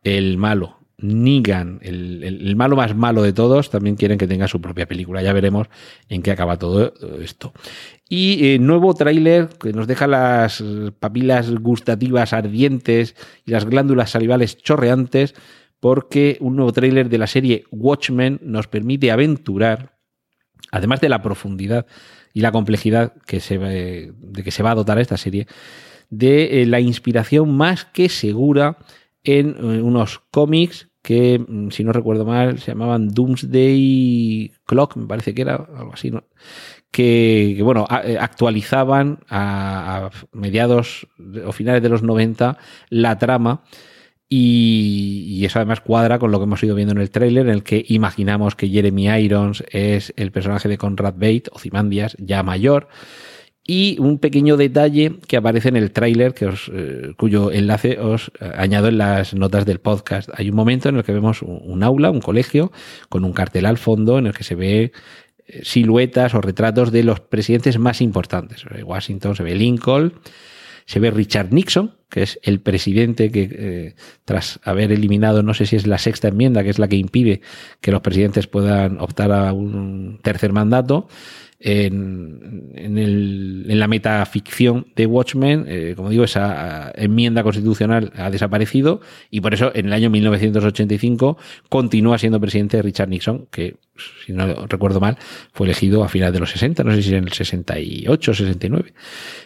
El 0.04 0.38
Malo, 0.38 0.77
Negan, 1.00 1.80
el, 1.84 2.56
malo 2.56 2.76
más 2.76 2.96
malo 2.96 3.22
de 3.22 3.32
todos, 3.32 3.70
también 3.70 3.96
quieren 3.96 4.18
que 4.18 4.28
tenga 4.28 4.48
su 4.48 4.60
propia 4.60 4.88
película. 4.88 5.22
Ya 5.22 5.32
veremos 5.32 5.68
en 6.10 6.24
qué 6.24 6.32
acaba 6.32 6.58
todo 6.58 6.92
esto. 7.22 7.54
Y 8.10 8.48
eh, 8.48 8.60
nuevo 8.60 8.96
tráiler 8.96 9.48
que 9.48 9.74
nos 9.74 9.86
deja 9.86 10.08
las 10.08 10.64
papilas 11.00 11.52
gustativas 11.52 12.34
ardientes 12.34 13.16
y 13.46 13.52
las 13.52 13.66
glándulas 13.66 14.10
salivales 14.10 14.58
chorreantes, 14.58 15.36
porque 15.80 16.38
un 16.40 16.56
nuevo 16.56 16.74
tráiler 16.74 17.10
de 17.10 17.18
la 17.20 17.28
serie 17.28 17.66
Watchmen 17.70 18.40
nos 18.42 18.68
permite 18.68 19.12
aventurar, 19.12 20.00
además 20.72 21.00
de 21.00 21.10
la 21.10 21.22
profundidad 21.22 21.86
y 22.34 22.42
la 22.42 22.52
complejidad 22.52 23.14
que 23.28 23.40
se, 23.40 23.60
de 23.60 24.44
que 24.44 24.52
se 24.52 24.64
va 24.64 24.72
a 24.72 24.76
dotar 24.76 24.98
esta 24.98 25.18
serie, 25.18 25.46
de 26.10 26.62
eh, 26.62 26.66
la 26.66 26.80
inspiración 26.80 27.56
más 27.56 27.86
que 27.86 28.10
segura 28.10 28.78
en 29.24 29.50
eh, 29.50 29.82
unos 29.82 30.22
cómics 30.32 30.87
que, 31.08 31.40
mm, 31.40 31.70
si 31.70 31.86
no 31.86 31.94
recuerdo 31.94 32.26
mal, 32.26 32.60
se 32.60 32.72
llamaban 32.72 33.08
Doomsday 33.08 34.52
Clock, 34.66 34.98
me 34.98 35.08
parece 35.08 35.34
que 35.34 35.42
era 35.42 35.56
algo 35.56 35.94
así, 35.94 36.12
¿no? 36.12 36.26
que, 36.92 37.58
bueno, 37.64 37.88
eh, 38.04 38.18
actualizaban 38.20 39.20
a, 39.30 40.10
mediados 40.34 41.08
o 41.46 41.54
finales 41.54 41.82
de 41.82 41.88
los 41.88 42.04
90 42.04 42.58
la 42.90 43.18
trama 43.18 43.64
y, 44.28 45.46
eso 45.46 45.60
además 45.60 45.80
cuadra 45.80 46.20
con 46.20 46.30
lo 46.32 46.40
que 46.40 46.44
hemos 46.44 46.62
ido 46.62 46.76
viendo 46.76 46.94
en 46.94 47.00
el 47.00 47.10
tráiler, 47.10 47.48
en 47.48 47.54
el 47.54 47.64
que 47.64 47.86
imaginamos 47.88 48.56
que 48.56 48.68
Jeremy 48.68 49.08
Irons 49.08 49.64
es 49.72 50.14
el 50.18 50.34
personaje 50.34 50.68
de 50.68 50.78
Conrad 50.78 51.14
Bate, 51.14 51.44
o 51.54 51.60
Zimandias, 51.60 52.18
ya 52.20 52.44
mayor, 52.44 52.90
y 53.70 53.98
un 54.00 54.18
pequeño 54.18 54.56
detalle 54.56 55.20
que 55.28 55.36
aparece 55.36 55.68
en 55.68 55.76
el 55.76 55.92
tráiler, 55.92 56.34
eh, 56.40 57.14
cuyo 57.18 57.52
enlace 57.52 58.00
os 58.00 58.32
eh, 58.40 58.50
añado 58.56 58.88
en 58.88 58.98
las 58.98 59.34
notas 59.34 59.66
del 59.66 59.80
podcast. 59.80 60.30
Hay 60.34 60.50
un 60.50 60.56
momento 60.56 60.88
en 60.88 60.96
el 60.96 61.04
que 61.04 61.12
vemos 61.12 61.42
un, 61.42 61.84
aula, 61.84 62.10
un 62.10 62.22
colegio, 62.22 62.72
con 63.10 63.26
un 63.26 63.34
cartel 63.34 63.66
al 63.66 63.78
fondo 63.78 64.18
en 64.18 64.28
el 64.28 64.34
que 64.34 64.46
se 64.46 64.56
ve 64.56 64.94
eh, 65.48 65.62
siluetas 65.64 66.34
o 66.34 66.40
retratos 66.40 66.94
de 66.94 67.04
los 67.04 67.20
presidentes 67.20 67.78
más 67.78 68.00
importantes. 68.00 68.64
Washington 68.84 69.36
se 69.36 69.44
ve 69.44 69.54
Lincoln, 69.54 70.14
se 70.86 71.02
ve 71.02 71.12
Richard 71.12 71.52
Nixon, 71.52 71.94
que 72.10 72.24
es 72.24 72.40
el 72.44 72.62
presidente 72.62 73.30
que, 73.30 73.96
tras 74.24 74.62
haber 74.64 74.94
eliminado, 74.94 75.44
no 75.44 75.54
sé 75.54 75.66
si 75.66 75.76
es 75.76 75.86
la 75.86 75.98
sexta 75.98 76.30
enmienda, 76.30 76.64
que 76.64 76.70
es 76.70 76.80
la 76.80 76.88
que 76.88 76.96
impide 76.96 77.42
que 77.82 77.92
los 77.92 78.00
presidentes 78.00 78.48
puedan 78.48 79.02
optar 79.02 79.34
a 79.34 79.52
un 79.52 80.22
tercer 80.24 80.54
mandato, 80.54 81.10
en, 81.60 82.74
la 83.68 83.88
metaficción 83.88 84.88
de 84.96 85.06
Watchmen, 85.06 85.66
eh, 85.68 85.94
como 85.96 86.10
digo, 86.10 86.24
esa 86.24 86.92
enmienda 86.96 87.44
constitucional 87.44 88.12
ha 88.16 88.30
desaparecido 88.30 89.02
y 89.32 89.42
por 89.42 89.54
eso 89.54 89.72
en 89.74 89.88
el 89.88 89.94
año 89.94 90.10
1985 90.10 91.38
continúa 91.70 92.18
siendo 92.18 92.40
presidente 92.40 92.82
Richard 92.82 93.10
Nixon, 93.10 93.48
que 93.52 93.78
si 94.26 94.34
no 94.34 94.68
recuerdo 94.68 95.00
mal 95.00 95.18
fue 95.52 95.68
elegido 95.68 96.04
a 96.04 96.10
finales 96.10 96.34
de 96.34 96.40
los 96.40 96.52
60, 96.52 96.84
no 96.84 96.94
sé 96.94 97.02
si 97.02 97.16
en 97.16 97.24
el 97.24 97.34
68 97.34 98.32
o 98.32 98.34
69. 98.34 98.94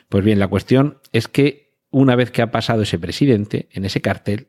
Pues 0.09 0.23
bien, 0.23 0.39
la 0.39 0.47
cuestión 0.47 0.97
es 1.13 1.27
que 1.27 1.71
una 1.89 2.15
vez 2.15 2.31
que 2.31 2.41
ha 2.41 2.51
pasado 2.51 2.81
ese 2.81 2.99
presidente, 2.99 3.67
en 3.71 3.85
ese 3.85 4.01
cartel 4.01 4.47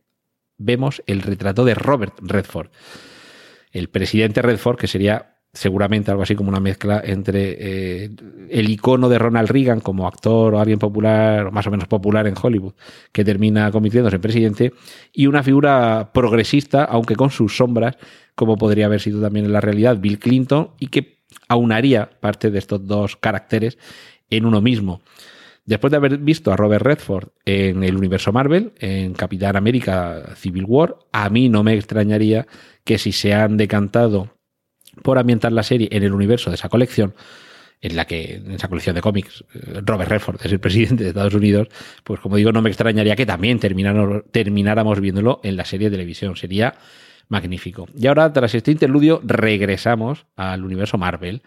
vemos 0.59 1.03
el 1.07 1.23
retrato 1.23 1.65
de 1.65 1.75
Robert 1.75 2.15
Redford. 2.21 2.71
El 3.73 3.89
presidente 3.89 4.43
Redford, 4.43 4.79
que 4.79 4.87
sería 4.87 5.32
seguramente 5.53 6.11
algo 6.11 6.23
así 6.23 6.35
como 6.35 6.49
una 6.49 6.61
mezcla 6.61 7.03
entre 7.05 7.57
eh, 8.05 8.11
el 8.49 8.71
icono 8.71 9.09
de 9.09 9.19
Ronald 9.19 9.51
Reagan 9.51 9.81
como 9.81 10.07
actor 10.07 10.55
o 10.55 10.61
alguien 10.61 10.79
popular, 10.79 11.53
más 11.53 11.67
o 11.67 11.71
menos 11.71 11.89
popular 11.89 12.27
en 12.27 12.35
Hollywood, 12.41 12.73
que 13.13 13.25
termina 13.25 13.71
convirtiéndose 13.71 14.17
en 14.17 14.23
presidente, 14.23 14.73
y 15.13 15.27
una 15.27 15.43
figura 15.43 16.11
progresista, 16.15 16.85
aunque 16.85 17.17
con 17.17 17.31
sus 17.31 17.57
sombras, 17.57 17.97
como 18.35 18.57
podría 18.57 18.87
haber 18.87 19.01
sido 19.01 19.21
también 19.21 19.45
en 19.45 19.53
la 19.53 19.61
realidad 19.61 19.99
Bill 19.99 20.19
Clinton, 20.19 20.71
y 20.79 20.87
que 20.87 21.19
aunaría 21.49 22.09
parte 22.21 22.51
de 22.51 22.59
estos 22.59 22.87
dos 22.87 23.17
caracteres 23.17 23.77
en 24.31 24.47
uno 24.47 24.63
mismo. 24.63 25.03
Después 25.65 25.91
de 25.91 25.99
haber 25.99 26.19
visto 26.19 26.51
a 26.51 26.57
Robert 26.57 26.85
Redford 26.85 27.29
en 27.45 27.85
el 27.85 27.97
universo 27.97 28.33
Marvel, 28.33 28.73
en 28.79 29.13
Capitán 29.13 29.57
América 29.57 30.35
Civil 30.35 30.65
War, 30.67 30.97
a 31.13 31.29
mí 31.29 31.49
no 31.49 31.63
me 31.63 31.75
extrañaría 31.75 32.47
que 32.85 32.99
si 32.99 33.13
se 33.13 33.33
han 33.35 33.57
decantado 33.59 34.31
por 35.03 35.19
ambientar 35.19 35.53
la 35.53 35.63
serie 35.63 35.89
en 35.91 36.03
el 36.03 36.13
universo 36.13 36.51
de 36.51 36.57
esa 36.57 36.69
colección, 36.69 37.15
en 37.81 37.97
la 37.97 38.05
que, 38.05 38.35
en 38.37 38.53
esa 38.53 38.69
colección 38.69 38.95
de 38.95 39.01
cómics, 39.01 39.45
eh, 39.55 39.81
Robert 39.85 40.11
Redford 40.11 40.41
es 40.45 40.53
el 40.53 40.61
presidente 40.61 41.03
de 41.05 41.11
Estados 41.11 41.35
Unidos, 41.35 41.69
pues 42.05 42.21
como 42.21 42.37
digo, 42.37 42.53
no 42.53 42.63
me 42.63 42.71
extrañaría 42.71 43.17
que 43.17 43.27
también 43.27 43.59
termináramos 43.59 45.01
viéndolo 45.01 45.41
en 45.43 45.57
la 45.57 45.65
serie 45.65 45.91
de 45.91 45.97
televisión. 45.97 46.37
Sería 46.37 46.75
magnífico. 47.29 47.89
Y 47.99 48.07
ahora, 48.07 48.33
tras 48.33 48.55
este 48.55 48.71
interludio, 48.71 49.21
regresamos 49.25 50.27
al 50.37 50.65
universo 50.65 50.99
Marvel. 50.99 51.43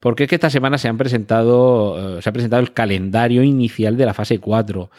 Porque 0.00 0.24
es 0.24 0.28
que 0.28 0.34
esta 0.34 0.50
semana 0.50 0.78
se 0.78 0.88
han 0.88 0.98
presentado, 0.98 2.18
eh, 2.18 2.22
se 2.22 2.28
ha 2.28 2.32
presentado 2.32 2.60
el 2.60 2.72
calendario 2.72 3.44
inicial 3.44 3.96
de 3.96 4.04
la 4.04 4.14
fase 4.14 4.40
4. 4.40 4.90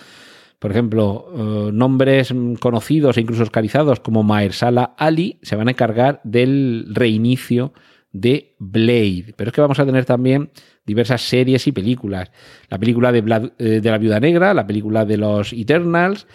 Por 0.63 0.71
ejemplo, 0.71 1.27
eh, 1.35 1.71
nombres 1.73 2.33
conocidos 2.61 3.17
e 3.17 3.19
incluso 3.19 3.43
oscarizados 3.43 3.99
como 3.99 4.23
Maersala 4.23 4.95
Ali 4.97 5.37
se 5.41 5.57
van 5.57 5.67
a 5.67 5.71
encargar 5.71 6.21
del 6.23 6.85
reinicio 6.89 7.73
de 8.13 8.55
Blade. 8.59 9.33
Pero 9.35 9.49
es 9.49 9.53
que 9.53 9.59
vamos 9.59 9.79
a 9.79 9.85
tener 9.85 10.05
también 10.05 10.51
diversas 10.85 11.21
series 11.21 11.67
y 11.67 11.73
películas. 11.73 12.31
La 12.69 12.79
película 12.79 13.11
de, 13.11 13.51
eh, 13.59 13.81
la 13.83 13.97
Viuda 13.97 14.21
Negra, 14.21 14.53
la 14.53 14.65
película 14.65 15.03
de 15.03 15.17
los 15.17 15.51
Eternals, 15.51 16.27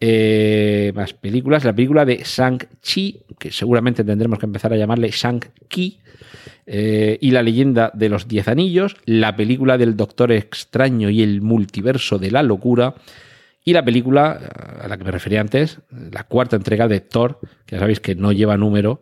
eh, 0.00 0.90
más 0.96 1.12
películas, 1.12 1.62
la 1.64 1.74
película 1.74 2.06
de 2.06 2.22
Shang-Chi, 2.24 3.24
que 3.38 3.50
seguramente 3.50 4.04
tendremos 4.04 4.38
que 4.38 4.46
empezar 4.46 4.72
a 4.72 4.78
llamarle 4.78 5.10
Shang-Ki, 5.10 6.00
y 6.68 7.30
la 7.30 7.42
leyenda 7.42 7.92
de 7.92 8.08
los 8.08 8.26
Diez 8.26 8.48
Anillos, 8.48 8.96
la 9.04 9.36
película 9.36 9.76
del 9.76 9.98
Doctor 9.98 10.32
Extraño 10.32 11.10
y 11.10 11.22
el 11.22 11.42
multiverso 11.42 12.18
de 12.18 12.30
la 12.30 12.42
locura, 12.42 12.94
y 13.66 13.72
la 13.72 13.84
película 13.84 14.30
a 14.80 14.86
la 14.86 14.96
que 14.96 15.02
me 15.02 15.10
refería 15.10 15.40
antes, 15.40 15.80
la 15.90 16.22
cuarta 16.22 16.54
entrega 16.54 16.86
de 16.86 17.00
Thor, 17.00 17.40
que 17.66 17.74
ya 17.74 17.80
sabéis 17.80 17.98
que 17.98 18.14
no 18.14 18.30
lleva 18.30 18.56
número, 18.56 19.00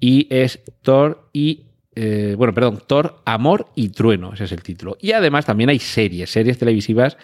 y 0.00 0.26
es 0.30 0.60
Thor 0.82 1.30
y 1.32 1.66
eh, 1.94 2.34
bueno, 2.36 2.52
perdón, 2.52 2.82
Thor, 2.84 3.22
Amor 3.24 3.68
y 3.76 3.90
Trueno, 3.90 4.32
ese 4.34 4.44
es 4.44 4.52
el 4.52 4.64
título. 4.64 4.98
Y 5.00 5.12
además 5.12 5.46
también 5.46 5.70
hay 5.70 5.78
series, 5.78 6.28
series 6.28 6.58
televisivas 6.58 7.18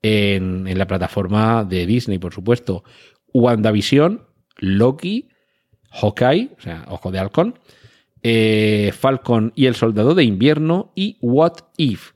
en, 0.00 0.78
la 0.78 0.86
plataforma 0.86 1.62
de 1.64 1.84
Disney, 1.84 2.18
por 2.18 2.32
supuesto. 2.32 2.84
WandaVision, 3.34 4.22
Loki, 4.56 5.28
Hawkeye, 5.90 6.52
o 6.56 6.60
sea, 6.62 6.86
Ojo 6.88 7.12
de 7.12 7.18
Halcón, 7.18 7.58
eh, 8.22 8.92
Falcon 8.98 9.52
y 9.56 9.66
el 9.66 9.74
Soldado 9.74 10.14
de 10.14 10.24
Invierno 10.24 10.90
y 10.94 11.18
What 11.20 11.56
If, 11.76 12.12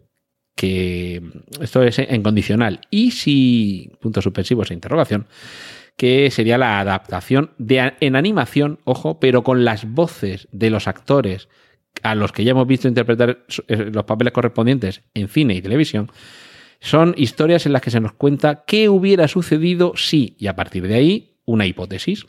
esto 1.60 1.82
es 1.82 1.98
en 1.98 2.22
condicional. 2.22 2.80
Y 2.90 3.10
si, 3.10 3.92
puntos 4.00 4.24
suspensivos 4.24 4.70
e 4.70 4.74
interrogación, 4.74 5.26
que 5.96 6.30
sería 6.30 6.58
la 6.58 6.80
adaptación 6.80 7.50
de, 7.58 7.92
en 8.00 8.16
animación, 8.16 8.80
ojo, 8.84 9.20
pero 9.20 9.44
con 9.44 9.64
las 9.64 9.90
voces 9.92 10.48
de 10.52 10.70
los 10.70 10.88
actores 10.88 11.48
a 12.02 12.14
los 12.14 12.32
que 12.32 12.44
ya 12.44 12.50
hemos 12.50 12.66
visto 12.66 12.88
interpretar 12.88 13.44
eh, 13.68 13.90
los 13.92 14.04
papeles 14.04 14.32
correspondientes 14.32 15.02
en 15.14 15.28
cine 15.28 15.54
y 15.54 15.62
televisión, 15.62 16.10
son 16.80 17.14
historias 17.16 17.66
en 17.66 17.72
las 17.72 17.82
que 17.82 17.90
se 17.90 18.00
nos 18.00 18.12
cuenta 18.12 18.64
qué 18.66 18.88
hubiera 18.88 19.28
sucedido 19.28 19.94
si, 19.96 20.36
y 20.38 20.48
a 20.48 20.56
partir 20.56 20.86
de 20.86 20.94
ahí, 20.96 21.36
una 21.46 21.66
hipótesis. 21.66 22.26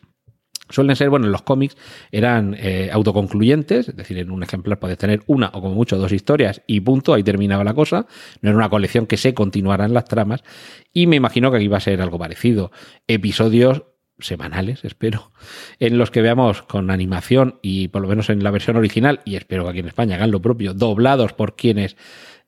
Suelen 0.70 0.96
ser, 0.96 1.10
bueno, 1.10 1.28
en 1.28 1.32
los 1.32 1.44
cómics 1.44 1.78
eran 2.12 2.56
eh, 2.58 2.90
autoconcluyentes, 2.92 3.90
es 3.90 3.96
decir, 3.96 4.18
en 4.18 4.32
un 4.32 4.44
ejemplar 4.44 4.80
puedes 4.80 4.98
tener 4.98 5.22
una 5.28 5.52
o 5.54 5.62
como 5.62 5.76
mucho 5.76 5.98
dos 5.98 6.12
historias 6.12 6.62
y 6.66 6.80
punto, 6.80 7.14
ahí 7.14 7.24
terminaba 7.24 7.64
la 7.64 7.74
cosa. 7.74 8.08
No 8.42 8.50
era 8.50 8.58
una 8.58 8.70
colección 8.70 9.06
que 9.06 9.18
se 9.18 9.34
continuaran 9.34 9.94
las 9.94 10.06
tramas. 10.06 10.44
Y 10.92 11.08
me 11.08 11.18
imagino 11.18 11.52
que 11.52 11.58
aquí 11.58 11.68
va 11.68 11.78
a 11.78 11.82
ser 11.82 12.02
algo 12.02 12.18
parecido. 12.18 12.72
Episodios 13.08 13.84
semanales, 14.20 14.86
espero, 14.86 15.32
en 15.80 15.98
los 15.98 16.12
que 16.12 16.22
veamos 16.22 16.62
con 16.62 16.90
animación 16.90 17.60
y 17.62 17.90
por 17.90 18.02
lo 18.02 18.08
menos 18.08 18.30
en 18.30 18.44
la 18.44 18.52
versión 18.52 18.78
original, 18.78 19.22
y 19.26 19.36
espero 19.36 19.64
que 19.64 19.70
aquí 19.72 19.80
en 19.80 19.88
España 19.88 20.16
hagan 20.16 20.32
lo 20.32 20.42
propio, 20.42 20.74
doblados 20.74 21.34
por 21.34 21.56
quienes 21.56 21.98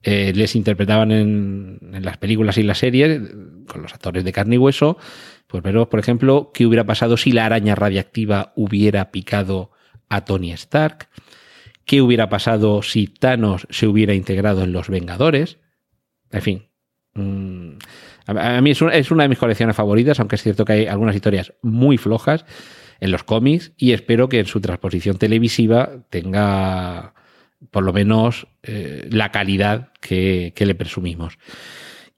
eh, 0.03 0.31
les 0.35 0.55
interpretaban 0.55 1.11
en, 1.11 1.79
las 2.01 2.17
películas 2.17 2.57
y 2.57 2.63
las 2.63 2.77
series, 2.77 3.21
con 3.67 3.81
los 3.81 3.93
actores 3.93 4.23
de 4.23 4.31
carne 4.31 4.55
y 4.55 4.57
hueso, 4.59 4.97
pues 5.47 5.63
veremos, 5.63 5.87
por 5.87 5.99
ejemplo, 5.99 6.51
qué 6.53 6.65
hubiera 6.65 6.85
pasado 6.85 7.17
si 7.17 7.31
la 7.31 7.45
araña 7.45 7.75
radiactiva 7.75 8.53
hubiera 8.55 9.11
picado 9.11 9.71
a 10.09 10.23
Tony 10.23 10.51
Stark, 10.53 11.09
qué 11.85 12.01
hubiera 12.01 12.29
pasado 12.29 12.81
si 12.83 13.07
Thanos 13.07 13.67
se 13.69 13.87
hubiera 13.87 14.13
integrado 14.13 14.63
en 14.63 14.71
los 14.71 14.89
Vengadores, 14.89 15.57
en 16.31 16.41
fin. 16.41 16.67
Mmm, 17.13 17.77
a 18.27 18.61
mí 18.61 18.71
es 18.71 18.81
una, 18.81 18.93
es 18.93 19.09
una, 19.11 19.23
de 19.23 19.29
mis 19.29 19.37
colecciones 19.37 19.75
favoritas, 19.75 20.19
aunque 20.19 20.35
es 20.35 20.43
cierto 20.43 20.65
que 20.65 20.73
hay 20.73 20.85
algunas 20.87 21.15
historias 21.15 21.53
muy 21.61 21.97
flojas 21.97 22.45
en 22.99 23.11
los 23.11 23.23
cómics 23.23 23.71
y 23.77 23.93
espero 23.93 24.27
que 24.29 24.39
en 24.39 24.45
su 24.45 24.59
transposición 24.59 25.17
televisiva 25.17 25.89
tenga 26.09 27.13
por 27.71 27.83
lo 27.83 27.93
menos 27.93 28.47
eh, 28.63 29.07
la 29.11 29.31
calidad 29.31 29.89
que, 29.99 30.53
que, 30.55 30.65
le 30.65 30.75
presumimos. 30.75 31.37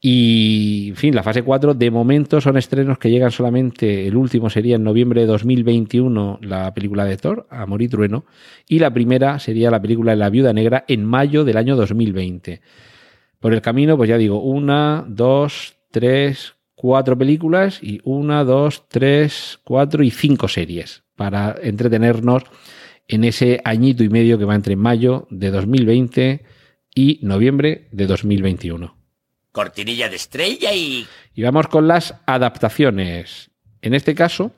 Y, 0.02 0.88
en 0.90 0.96
fin, 0.96 1.16
la 1.16 1.24
fase 1.24 1.44
4 1.44 1.74
de 1.74 1.92
momento 1.92 2.40
son 2.40 2.58
estrenos 2.58 2.98
que 2.98 3.10
llegan 3.10 3.32
solamente, 3.32 4.08
el 4.08 4.16
último 4.16 4.50
sería 4.50 4.78
en 4.78 4.84
noviembre 4.84 5.22
de 5.22 5.28
2021 5.28 6.40
la 6.42 6.74
película 6.74 7.04
de 7.04 7.18
Thor, 7.18 7.48
Amor 7.50 7.82
y 7.82 7.90
Trueno, 7.90 8.26
y 8.68 8.80
la 8.80 8.94
primera 8.94 9.40
sería 9.40 9.70
la 9.70 9.82
película 9.82 10.12
de 10.12 10.18
La 10.18 10.30
Viuda 10.30 10.54
Negra 10.54 10.86
en 10.88 11.06
mayo 11.06 11.44
del 11.44 11.58
año 11.58 11.76
2020. 11.76 12.62
Por 13.40 13.54
el 13.54 13.62
camino, 13.62 13.98
pues 13.98 14.10
ya 14.10 14.18
digo, 14.18 14.42
una, 14.42 15.06
dos, 15.08 15.79
tres, 15.92 16.56
cuatro 16.76 17.18
películas 17.18 17.80
y 17.82 18.00
una, 18.04 18.44
dos, 18.44 18.88
tres, 18.88 19.60
cuatro 19.64 20.04
y 20.04 20.12
cinco 20.12 20.48
series 20.48 21.04
para 21.16 21.56
entretenernos 21.62 22.44
en 23.08 23.24
ese 23.26 23.60
añito 23.66 24.04
y 24.04 24.10
medio 24.10 24.38
que 24.38 24.46
va 24.46 24.56
entre 24.56 24.76
mayo 24.76 25.28
de 25.30 25.52
2020 25.52 26.46
y 26.96 27.20
noviembre 27.22 27.90
de 27.92 28.08
2021. 28.08 28.96
Cortinilla 29.52 30.08
de 30.08 30.16
estrella 30.16 30.74
y... 30.74 31.08
Y 31.34 31.42
vamos 31.42 31.68
con 31.68 31.88
las 31.88 32.16
adaptaciones. 32.26 33.52
En 33.82 33.94
este 33.94 34.16
caso, 34.16 34.54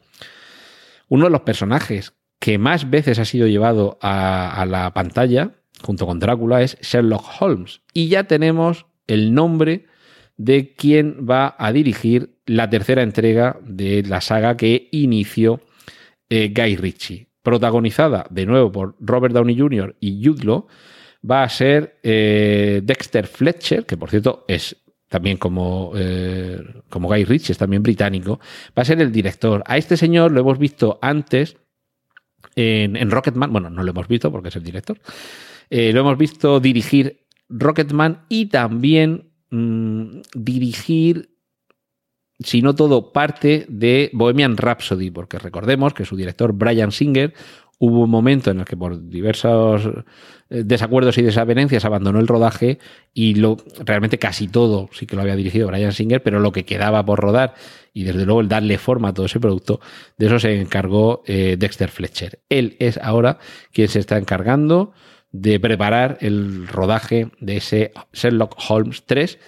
uno 1.08 1.26
de 1.26 1.32
los 1.32 1.42
personajes 1.42 2.14
que 2.40 2.58
más 2.58 2.90
veces 2.90 3.20
ha 3.20 3.26
sido 3.26 3.48
llevado 3.48 3.98
a, 4.02 4.62
a 4.62 4.66
la 4.66 4.94
pantalla, 4.94 5.56
junto 5.82 6.06
con 6.06 6.20
Drácula, 6.20 6.62
es 6.62 6.78
Sherlock 6.82 7.26
Holmes. 7.40 7.82
Y 7.94 8.10
ya 8.10 8.26
tenemos 8.26 8.86
el 9.08 9.34
nombre 9.34 9.86
de 10.44 10.74
quien 10.74 11.28
va 11.30 11.56
a 11.58 11.72
dirigir 11.72 12.38
la 12.48 12.68
tercera 12.68 13.04
entrega 13.04 13.60
de 13.64 14.02
la 14.02 14.22
saga 14.22 14.58
que 14.58 14.90
inició 14.92 15.62
eh, 16.30 16.52
Guy 16.54 16.78
Ritchie. 16.78 17.28
Protagonizada 17.44 18.26
de 18.30 18.48
nuevo 18.48 18.72
por 18.72 18.96
Robert 19.00 19.36
Downey 19.36 19.58
Jr. 19.58 19.96
y 20.00 20.26
Jude 20.26 20.44
Law, 20.44 20.68
va 21.30 21.44
a 21.44 21.50
ser 21.50 22.00
eh, 22.02 22.82
Dexter 22.84 23.28
Fletcher, 23.28 23.86
que 23.86 23.98
por 23.98 24.10
cierto 24.10 24.44
es 24.48 24.76
también 25.10 25.38
como, 25.38 25.92
eh, 25.96 26.60
como 26.90 27.08
Guy 27.08 27.24
Ritchie, 27.26 27.52
es 27.52 27.60
también 27.60 27.84
británico, 27.84 28.40
va 28.76 28.82
a 28.82 28.86
ser 28.86 29.00
el 29.00 29.12
director. 29.12 29.62
A 29.68 29.78
este 29.78 29.96
señor 29.96 30.32
lo 30.32 30.40
hemos 30.40 30.58
visto 30.58 30.98
antes 31.04 31.58
en, 32.56 32.96
en 32.96 33.12
Rocketman, 33.12 33.52
bueno, 33.52 33.70
no 33.70 33.84
lo 33.84 33.92
hemos 33.92 34.08
visto 34.08 34.32
porque 34.32 34.50
es 34.50 34.56
el 34.56 34.64
director, 34.64 35.00
lo 35.70 36.00
hemos 36.00 36.18
visto 36.18 36.60
dirigir 36.60 37.28
Rocketman 37.48 38.26
y 38.28 38.48
también 38.48 39.31
mmm, 39.52 40.22
dirigir, 40.34 41.30
si 42.40 42.62
no 42.62 42.76
todo, 42.76 43.14
parte 43.14 43.66
de 43.70 44.10
Bohemian 44.14 44.58
Rhapsody, 44.58 45.12
porque 45.12 45.38
recordemos 45.38 45.94
que 45.94 46.06
su 46.06 46.16
director 46.16 46.54
Brian 46.54 46.92
Singer 46.92 47.34
hubo 47.78 48.04
un 48.04 48.10
momento 48.10 48.52
en 48.52 48.60
el 48.60 48.66
que 48.66 48.78
por 48.78 49.10
diversos 49.10 49.90
desacuerdos 50.52 51.18
y 51.18 51.22
desavenencias 51.24 51.86
abandonó 51.86 52.20
el 52.20 52.28
rodaje 52.28 52.78
y 53.14 53.36
lo, 53.36 53.58
realmente 53.80 54.20
casi 54.20 54.48
todo 54.48 54.90
sí 54.92 55.06
que 55.06 55.16
lo 55.16 55.22
había 55.22 55.36
dirigido 55.36 55.68
Brian 55.68 55.94
Singer, 55.94 56.22
pero 56.22 56.40
lo 56.40 56.52
que 56.52 56.66
quedaba 56.66 57.06
por 57.06 57.20
rodar 57.20 57.56
y 57.94 58.04
desde 58.04 58.26
luego 58.26 58.42
el 58.42 58.50
darle 58.50 58.78
forma 58.78 59.10
a 59.10 59.14
todo 59.14 59.26
ese 59.26 59.40
producto, 59.40 59.80
de 60.18 60.28
eso 60.28 60.40
se 60.40 60.60
encargó 60.60 61.24
eh, 61.26 61.56
Dexter 61.58 61.90
Fletcher. 61.90 62.40
Él 62.50 62.76
es 62.80 62.98
ahora 62.98 63.40
quien 63.72 63.88
se 63.88 64.00
está 64.00 64.18
encargando 64.18 64.92
de 65.32 65.60
preparar 65.60 66.18
el 66.22 66.68
rodaje 66.68 67.30
de 67.40 67.58
ese 67.58 67.92
Sherlock 68.14 68.58
Holmes 68.70 69.04
3 69.06 69.40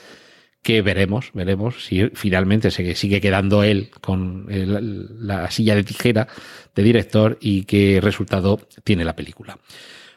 que 0.61 0.81
veremos, 0.81 1.31
veremos 1.33 1.85
si 1.85 2.09
finalmente 2.13 2.71
se 2.71 2.95
sigue 2.95 3.19
quedando 3.19 3.63
él 3.63 3.91
con 3.99 4.47
la 4.47 5.51
silla 5.51 5.75
de 5.75 5.83
tijera 5.83 6.27
de 6.73 6.83
director 6.83 7.37
y 7.41 7.63
qué 7.65 7.99
resultado 8.01 8.59
tiene 8.83 9.03
la 9.03 9.15
película. 9.15 9.57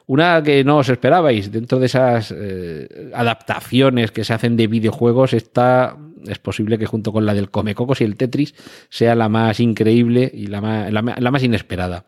Una 0.06 0.40
que 0.40 0.62
no 0.62 0.78
os 0.78 0.88
esperabais, 0.88 1.50
dentro 1.50 1.80
de 1.80 1.86
esas 1.86 2.32
eh, 2.34 3.10
adaptaciones 3.12 4.12
que 4.12 4.22
se 4.22 4.34
hacen 4.34 4.56
de 4.56 4.68
videojuegos, 4.68 5.32
está, 5.32 5.96
es 6.28 6.38
posible 6.38 6.78
que 6.78 6.86
junto 6.86 7.12
con 7.12 7.26
la 7.26 7.34
del 7.34 7.50
Comecocos 7.50 8.00
y 8.00 8.04
el 8.04 8.16
Tetris 8.16 8.54
sea 8.88 9.16
la 9.16 9.28
más 9.28 9.58
increíble 9.58 10.30
y 10.32 10.46
la 10.46 10.60
más, 10.60 10.92
la 10.92 11.30
más 11.32 11.42
inesperada. 11.42 12.04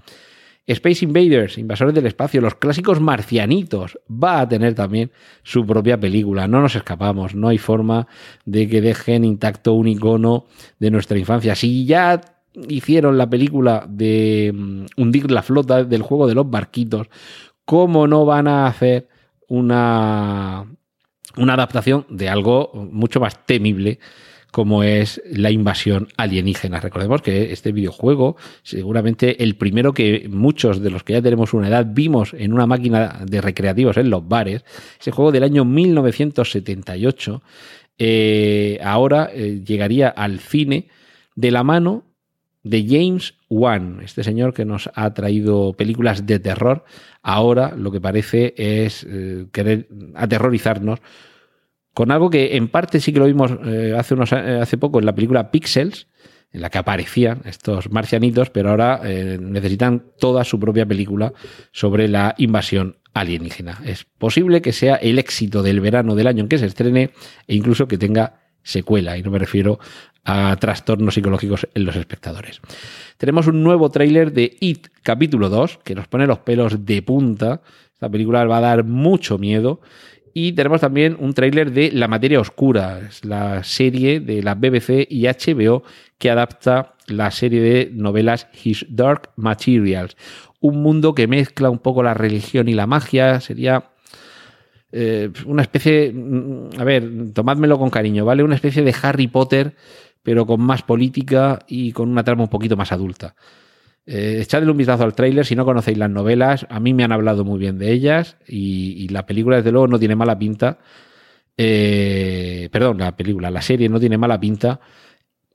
Space 0.68 1.02
Invaders, 1.02 1.56
Invasores 1.56 1.94
del 1.94 2.06
Espacio, 2.06 2.42
los 2.42 2.54
clásicos 2.54 3.00
marcianitos, 3.00 3.98
va 4.10 4.40
a 4.40 4.48
tener 4.48 4.74
también 4.74 5.10
su 5.42 5.66
propia 5.66 5.98
película. 5.98 6.46
No 6.46 6.60
nos 6.60 6.76
escapamos, 6.76 7.34
no 7.34 7.48
hay 7.48 7.56
forma 7.56 8.06
de 8.44 8.68
que 8.68 8.82
dejen 8.82 9.24
intacto 9.24 9.72
un 9.72 9.88
icono 9.88 10.44
de 10.78 10.90
nuestra 10.90 11.18
infancia. 11.18 11.54
Si 11.54 11.86
ya 11.86 12.20
hicieron 12.68 13.16
la 13.16 13.30
película 13.30 13.86
de 13.88 14.52
um, 14.54 14.86
hundir 14.96 15.30
la 15.30 15.42
flota 15.42 15.84
del 15.84 16.02
juego 16.02 16.26
de 16.26 16.34
los 16.34 16.50
barquitos, 16.50 17.08
¿cómo 17.64 18.06
no 18.06 18.26
van 18.26 18.46
a 18.46 18.66
hacer 18.66 19.08
una, 19.48 20.66
una 21.38 21.54
adaptación 21.54 22.04
de 22.10 22.28
algo 22.28 22.72
mucho 22.74 23.20
más 23.20 23.46
temible? 23.46 24.00
Como 24.58 24.82
es 24.82 25.22
la 25.30 25.52
invasión 25.52 26.08
alienígena. 26.16 26.80
Recordemos 26.80 27.22
que 27.22 27.52
este 27.52 27.70
videojuego, 27.70 28.36
seguramente 28.64 29.44
el 29.44 29.54
primero 29.54 29.94
que 29.94 30.28
muchos 30.28 30.82
de 30.82 30.90
los 30.90 31.04
que 31.04 31.12
ya 31.12 31.22
tenemos 31.22 31.54
una 31.54 31.68
edad 31.68 31.86
vimos 31.88 32.34
en 32.34 32.52
una 32.52 32.66
máquina 32.66 33.20
de 33.24 33.40
recreativos 33.40 33.98
en 33.98 34.10
los 34.10 34.26
bares, 34.26 34.64
ese 34.98 35.12
juego 35.12 35.30
del 35.30 35.44
año 35.44 35.64
1978, 35.64 37.40
eh, 37.98 38.80
ahora 38.82 39.30
eh, 39.32 39.62
llegaría 39.64 40.08
al 40.08 40.40
cine 40.40 40.88
de 41.36 41.52
la 41.52 41.62
mano 41.62 42.02
de 42.64 42.84
James 42.84 43.34
Wan, 43.48 44.00
este 44.02 44.24
señor 44.24 44.54
que 44.54 44.64
nos 44.64 44.90
ha 44.92 45.14
traído 45.14 45.74
películas 45.74 46.26
de 46.26 46.40
terror, 46.40 46.84
ahora 47.22 47.76
lo 47.76 47.92
que 47.92 48.00
parece 48.00 48.54
es 48.56 49.06
eh, 49.08 49.46
querer 49.52 49.86
aterrorizarnos 50.16 50.98
con 51.98 52.12
algo 52.12 52.30
que 52.30 52.56
en 52.56 52.68
parte 52.68 53.00
sí 53.00 53.12
que 53.12 53.18
lo 53.18 53.24
vimos 53.24 53.50
eh, 53.66 53.92
hace, 53.98 54.14
unos, 54.14 54.30
eh, 54.30 54.60
hace 54.62 54.78
poco 54.78 55.00
en 55.00 55.04
la 55.04 55.16
película 55.16 55.50
Pixels, 55.50 56.06
en 56.52 56.60
la 56.60 56.70
que 56.70 56.78
aparecían 56.78 57.40
estos 57.44 57.90
marcianitos, 57.90 58.50
pero 58.50 58.70
ahora 58.70 59.00
eh, 59.02 59.36
necesitan 59.40 60.04
toda 60.16 60.44
su 60.44 60.60
propia 60.60 60.86
película 60.86 61.32
sobre 61.72 62.06
la 62.06 62.36
invasión 62.38 62.98
alienígena. 63.14 63.80
Es 63.84 64.04
posible 64.04 64.62
que 64.62 64.72
sea 64.72 64.94
el 64.94 65.18
éxito 65.18 65.64
del 65.64 65.80
verano 65.80 66.14
del 66.14 66.28
año 66.28 66.44
en 66.44 66.48
que 66.48 66.58
se 66.58 66.66
estrene 66.66 67.10
e 67.48 67.56
incluso 67.56 67.88
que 67.88 67.98
tenga 67.98 68.42
secuela, 68.62 69.18
y 69.18 69.24
no 69.24 69.32
me 69.32 69.40
refiero 69.40 69.80
a 70.24 70.54
trastornos 70.54 71.14
psicológicos 71.14 71.66
en 71.74 71.84
los 71.84 71.96
espectadores. 71.96 72.60
Tenemos 73.16 73.48
un 73.48 73.64
nuevo 73.64 73.90
tráiler 73.90 74.32
de 74.32 74.56
It 74.60 74.86
capítulo 75.02 75.48
2 75.48 75.80
que 75.82 75.96
nos 75.96 76.06
pone 76.06 76.28
los 76.28 76.38
pelos 76.38 76.86
de 76.86 77.02
punta. 77.02 77.60
Esta 77.92 78.08
película 78.08 78.44
va 78.44 78.58
a 78.58 78.60
dar 78.60 78.84
mucho 78.84 79.36
miedo 79.36 79.80
y 80.40 80.52
tenemos 80.52 80.80
también 80.80 81.16
un 81.18 81.34
tráiler 81.34 81.72
de 81.72 81.90
La 81.90 82.06
Materia 82.06 82.38
Oscura, 82.38 83.00
es 83.00 83.24
la 83.24 83.64
serie 83.64 84.20
de 84.20 84.40
la 84.40 84.54
BBC 84.54 85.04
y 85.10 85.26
HBO 85.26 85.82
que 86.16 86.30
adapta 86.30 86.94
la 87.08 87.32
serie 87.32 87.60
de 87.60 87.90
novelas 87.92 88.46
His 88.62 88.86
Dark 88.88 89.30
Materials. 89.34 90.16
Un 90.60 90.80
mundo 90.80 91.12
que 91.12 91.26
mezcla 91.26 91.70
un 91.70 91.80
poco 91.80 92.04
la 92.04 92.14
religión 92.14 92.68
y 92.68 92.74
la 92.74 92.86
magia. 92.86 93.40
Sería 93.40 93.90
eh, 94.92 95.30
una 95.44 95.62
especie, 95.62 96.14
a 96.78 96.84
ver, 96.84 97.32
tomádmelo 97.34 97.76
con 97.76 97.90
cariño, 97.90 98.24
¿vale? 98.24 98.44
Una 98.44 98.54
especie 98.54 98.84
de 98.84 98.94
Harry 99.02 99.26
Potter, 99.26 99.74
pero 100.22 100.46
con 100.46 100.60
más 100.60 100.84
política 100.84 101.58
y 101.66 101.90
con 101.90 102.10
una 102.10 102.22
trama 102.22 102.44
un 102.44 102.48
poquito 102.48 102.76
más 102.76 102.92
adulta. 102.92 103.34
Eh, 104.10 104.40
echadle 104.40 104.70
un 104.70 104.76
vistazo 104.78 105.04
al 105.04 105.12
tráiler 105.12 105.44
si 105.44 105.54
no 105.54 105.66
conocéis 105.66 105.98
las 105.98 106.08
novelas. 106.08 106.66
A 106.70 106.80
mí 106.80 106.94
me 106.94 107.04
han 107.04 107.12
hablado 107.12 107.44
muy 107.44 107.58
bien 107.58 107.78
de 107.78 107.92
ellas 107.92 108.38
y, 108.48 109.06
la 109.08 109.26
película, 109.26 109.56
desde 109.56 109.70
luego, 109.70 109.86
no 109.86 109.98
tiene 109.98 110.16
mala 110.16 110.38
pinta. 110.38 110.78
Eh, 111.58 112.70
perdón, 112.72 112.98
la 112.98 113.14
película, 113.14 113.50
la 113.50 113.60
serie 113.60 113.90
no 113.90 114.00
tiene 114.00 114.16
mala 114.16 114.40
pinta. 114.40 114.80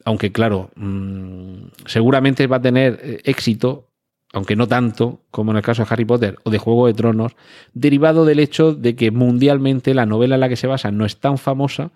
Aunque, 0.05 0.31
claro, 0.31 0.69
mmm, 0.75 1.65
seguramente 1.87 2.45
va 2.45 2.57
a 2.57 2.61
tener 2.61 2.99
eh, 3.01 3.21
éxito, 3.23 3.89
aunque 4.33 4.55
no 4.55 4.67
tanto 4.67 5.21
como 5.31 5.49
en 5.49 5.57
el 5.57 5.63
caso 5.63 5.83
de 5.83 5.87
Harry 5.89 6.05
Potter 6.05 6.37
o 6.43 6.51
de 6.51 6.59
Juego 6.59 6.85
de 6.85 6.93
Tronos, 6.93 7.35
derivado 7.73 8.23
del 8.23 8.39
hecho 8.39 8.75
de 8.75 8.95
que 8.95 9.09
mundialmente 9.09 9.95
la 9.95 10.05
novela 10.05 10.35
en 10.35 10.41
la 10.41 10.49
que 10.49 10.57
se 10.57 10.67
basa 10.67 10.91
no 10.91 11.05
es 11.05 11.19
tan 11.19 11.39
famosa 11.39 11.91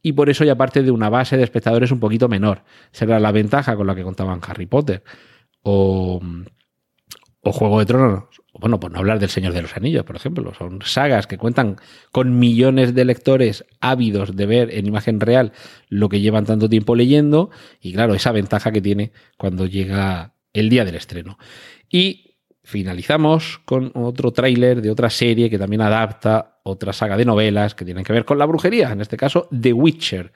y 0.00 0.12
por 0.12 0.30
eso 0.30 0.44
ya 0.44 0.56
parte 0.56 0.82
de 0.82 0.90
una 0.90 1.10
base 1.10 1.36
de 1.36 1.42
espectadores 1.42 1.90
un 1.90 2.00
poquito 2.00 2.28
menor. 2.28 2.62
Será 2.92 3.20
la 3.20 3.32
ventaja 3.32 3.76
con 3.76 3.86
la 3.86 3.94
que 3.94 4.04
contaban 4.04 4.40
Harry 4.46 4.66
Potter 4.66 5.02
o, 5.62 6.20
o 7.40 7.52
Juego 7.52 7.78
de 7.78 7.86
Tronos, 7.86 8.24
bueno, 8.58 8.80
por 8.80 8.90
no 8.90 8.98
hablar 8.98 9.20
del 9.20 9.28
Señor 9.28 9.52
de 9.52 9.62
los 9.62 9.76
Anillos, 9.76 10.04
por 10.04 10.16
ejemplo, 10.16 10.52
son 10.54 10.80
sagas 10.82 11.26
que 11.26 11.38
cuentan 11.38 11.76
con 12.10 12.38
millones 12.38 12.94
de 12.94 13.04
lectores 13.04 13.64
ávidos 13.80 14.34
de 14.34 14.46
ver 14.46 14.74
en 14.74 14.86
imagen 14.86 15.20
real 15.20 15.52
lo 15.88 16.08
que 16.08 16.20
llevan 16.20 16.44
tanto 16.44 16.68
tiempo 16.68 16.96
leyendo 16.96 17.50
y 17.80 17.92
claro, 17.92 18.14
esa 18.14 18.32
ventaja 18.32 18.72
que 18.72 18.80
tiene 18.80 19.12
cuando 19.36 19.66
llega 19.66 20.34
el 20.52 20.68
día 20.70 20.84
del 20.84 20.96
estreno. 20.96 21.38
Y 21.88 22.36
finalizamos 22.64 23.60
con 23.64 23.92
otro 23.94 24.32
tráiler 24.32 24.82
de 24.82 24.90
otra 24.90 25.08
serie 25.08 25.48
que 25.48 25.58
también 25.58 25.80
adapta 25.80 26.60
otra 26.64 26.92
saga 26.92 27.16
de 27.16 27.24
novelas 27.24 27.74
que 27.74 27.84
tienen 27.84 28.04
que 28.04 28.12
ver 28.12 28.24
con 28.24 28.38
la 28.38 28.46
brujería, 28.46 28.90
en 28.90 29.00
este 29.00 29.16
caso 29.16 29.48
The 29.58 29.72
Witcher, 29.72 30.32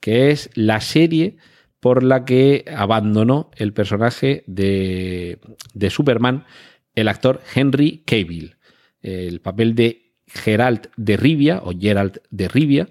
que 0.00 0.30
es 0.30 0.50
la 0.54 0.80
serie 0.80 1.38
por 1.84 2.02
la 2.02 2.24
que 2.24 2.64
abandonó 2.74 3.50
el 3.56 3.74
personaje 3.74 4.42
de, 4.46 5.38
de 5.74 5.90
Superman 5.90 6.46
el 6.94 7.08
actor 7.08 7.42
Henry 7.54 8.02
Cavill. 8.06 8.56
El 9.02 9.42
papel 9.42 9.74
de 9.74 10.14
Geralt 10.26 10.86
de 10.96 11.18
Rivia 11.18 11.60
o 11.62 11.72
Geralt 11.78 12.20
de 12.30 12.48
Rivia 12.48 12.88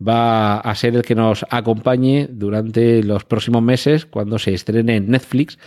va 0.00 0.58
a 0.58 0.74
ser 0.76 0.94
el 0.94 1.02
que 1.02 1.16
nos 1.16 1.44
acompañe 1.50 2.28
durante 2.30 3.02
los 3.02 3.24
próximos 3.24 3.64
meses 3.64 4.06
cuando 4.06 4.38
se 4.38 4.54
estrene 4.54 4.94
en 4.94 5.10
Netflix 5.10 5.58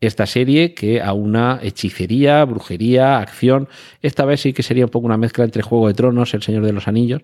esta 0.00 0.24
serie 0.24 0.72
que 0.72 1.02
a 1.02 1.12
una 1.14 1.58
hechicería, 1.60 2.44
brujería, 2.44 3.18
acción. 3.18 3.68
Esta 4.02 4.24
vez 4.24 4.40
sí 4.40 4.52
que 4.52 4.62
sería 4.62 4.84
un 4.84 4.90
poco 4.92 5.06
una 5.06 5.18
mezcla 5.18 5.42
entre 5.42 5.62
Juego 5.62 5.88
de 5.88 5.94
Tronos, 5.94 6.32
El 6.32 6.42
Señor 6.42 6.64
de 6.64 6.72
los 6.72 6.86
Anillos 6.86 7.22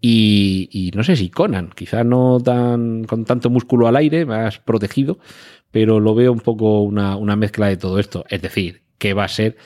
y, 0.00 0.68
y 0.72 0.90
no 0.92 1.04
sé 1.04 1.16
si 1.16 1.30
Conan, 1.30 1.70
quizá 1.74 2.04
no 2.04 2.38
tan 2.40 3.04
con 3.04 3.24
tanto 3.24 3.50
músculo 3.50 3.86
al 3.86 3.96
aire, 3.96 4.24
más 4.24 4.58
protegido, 4.58 5.18
pero 5.70 6.00
lo 6.00 6.14
veo 6.14 6.32
un 6.32 6.40
poco 6.40 6.82
una, 6.82 7.16
una 7.16 7.36
mezcla 7.36 7.66
de 7.68 7.76
todo 7.76 7.98
esto. 7.98 8.24
Es 8.28 8.42
decir, 8.42 8.82
que 8.98 9.14
va 9.14 9.24
a 9.24 9.28
ser 9.28 9.56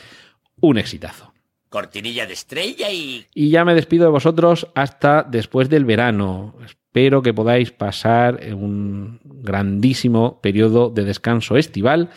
un 0.61 0.79
exitazo. 0.79 1.33
Cortinilla 1.69 2.27
de 2.27 2.33
estrella 2.35 2.91
y... 2.91 3.27
Y 3.35 3.51
ya 3.51 3.65
me 3.65 3.75
despido 3.75 4.05
de 4.05 4.11
vosotros 4.11 4.69
hasta 4.75 5.25
después 5.25 5.69
del 5.69 5.85
verano. 5.85 6.55
Espero 6.65 7.23
que 7.23 7.35
podáis 7.35 7.73
pasar 7.73 8.41
un 8.55 9.21
grandísimo 9.25 10.41
periodo 10.41 10.91
de 10.91 11.05
descanso 11.05 11.57
estival 11.57 12.11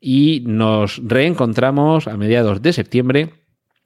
y 0.00 0.42
nos 0.46 1.00
reencontramos 1.04 2.08
a 2.08 2.16
mediados 2.16 2.62
de 2.62 2.72
septiembre. 2.72 3.41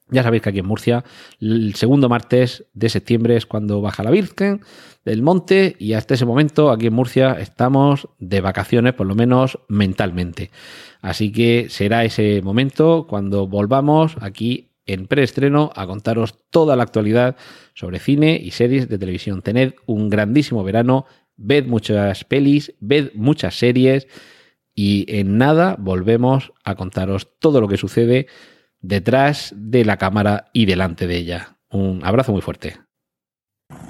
Ya 0.09 0.23
sabéis 0.23 0.41
que 0.41 0.49
aquí 0.49 0.59
en 0.59 0.65
Murcia 0.65 1.03
el 1.41 1.75
segundo 1.75 2.07
martes 2.07 2.65
de 2.73 2.89
septiembre 2.89 3.35
es 3.35 3.45
cuando 3.45 3.81
baja 3.81 4.03
la 4.03 4.11
Virgen 4.11 4.61
del 5.03 5.21
Monte 5.21 5.75
y 5.79 5.93
hasta 5.93 6.13
ese 6.13 6.25
momento 6.25 6.71
aquí 6.71 6.87
en 6.87 6.93
Murcia 6.93 7.33
estamos 7.33 8.07
de 8.17 8.39
vacaciones, 8.39 8.93
por 8.93 9.05
lo 9.05 9.15
menos 9.15 9.59
mentalmente. 9.67 10.49
Así 11.01 11.31
que 11.31 11.67
será 11.69 12.05
ese 12.05 12.41
momento 12.41 13.05
cuando 13.07 13.47
volvamos 13.47 14.15
aquí 14.21 14.69
en 14.85 15.07
preestreno 15.07 15.71
a 15.75 15.85
contaros 15.85 16.35
toda 16.49 16.77
la 16.77 16.83
actualidad 16.83 17.35
sobre 17.73 17.99
cine 17.99 18.39
y 18.41 18.51
series 18.51 18.87
de 18.87 18.97
televisión. 18.97 19.41
Tened 19.41 19.73
un 19.85 20.09
grandísimo 20.09 20.63
verano, 20.63 21.05
ved 21.35 21.65
muchas 21.65 22.23
pelis, 22.23 22.73
ved 22.79 23.11
muchas 23.13 23.59
series 23.59 24.07
y 24.73 25.05
en 25.09 25.37
nada 25.37 25.75
volvemos 25.77 26.53
a 26.63 26.75
contaros 26.75 27.27
todo 27.39 27.59
lo 27.59 27.67
que 27.67 27.77
sucede 27.77 28.27
detrás 28.87 29.53
de 29.55 29.83
la 29.83 29.97
cámara 29.97 30.49
y 30.53 30.65
delante 30.65 31.07
de 31.07 31.17
ella. 31.17 31.57
Un 31.69 32.03
abrazo 32.05 32.31
muy 32.31 32.41
fuerte. 32.41 32.79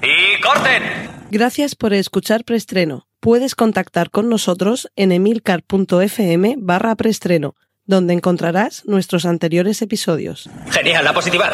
¡Y 0.02 0.40
corten! 0.40 0.82
Gracias 1.30 1.76
por 1.76 1.92
escuchar 1.92 2.44
preestreno. 2.44 3.06
Puedes 3.20 3.54
contactar 3.54 4.10
con 4.10 4.28
nosotros 4.28 4.90
en 4.96 5.12
emilcar.fm 5.12 6.56
barra 6.58 6.96
preestreno, 6.96 7.54
donde 7.84 8.14
encontrarás 8.14 8.84
nuestros 8.86 9.24
anteriores 9.24 9.82
episodios. 9.82 10.50
Genial, 10.70 11.04
la 11.04 11.12
positiva. 11.12 11.50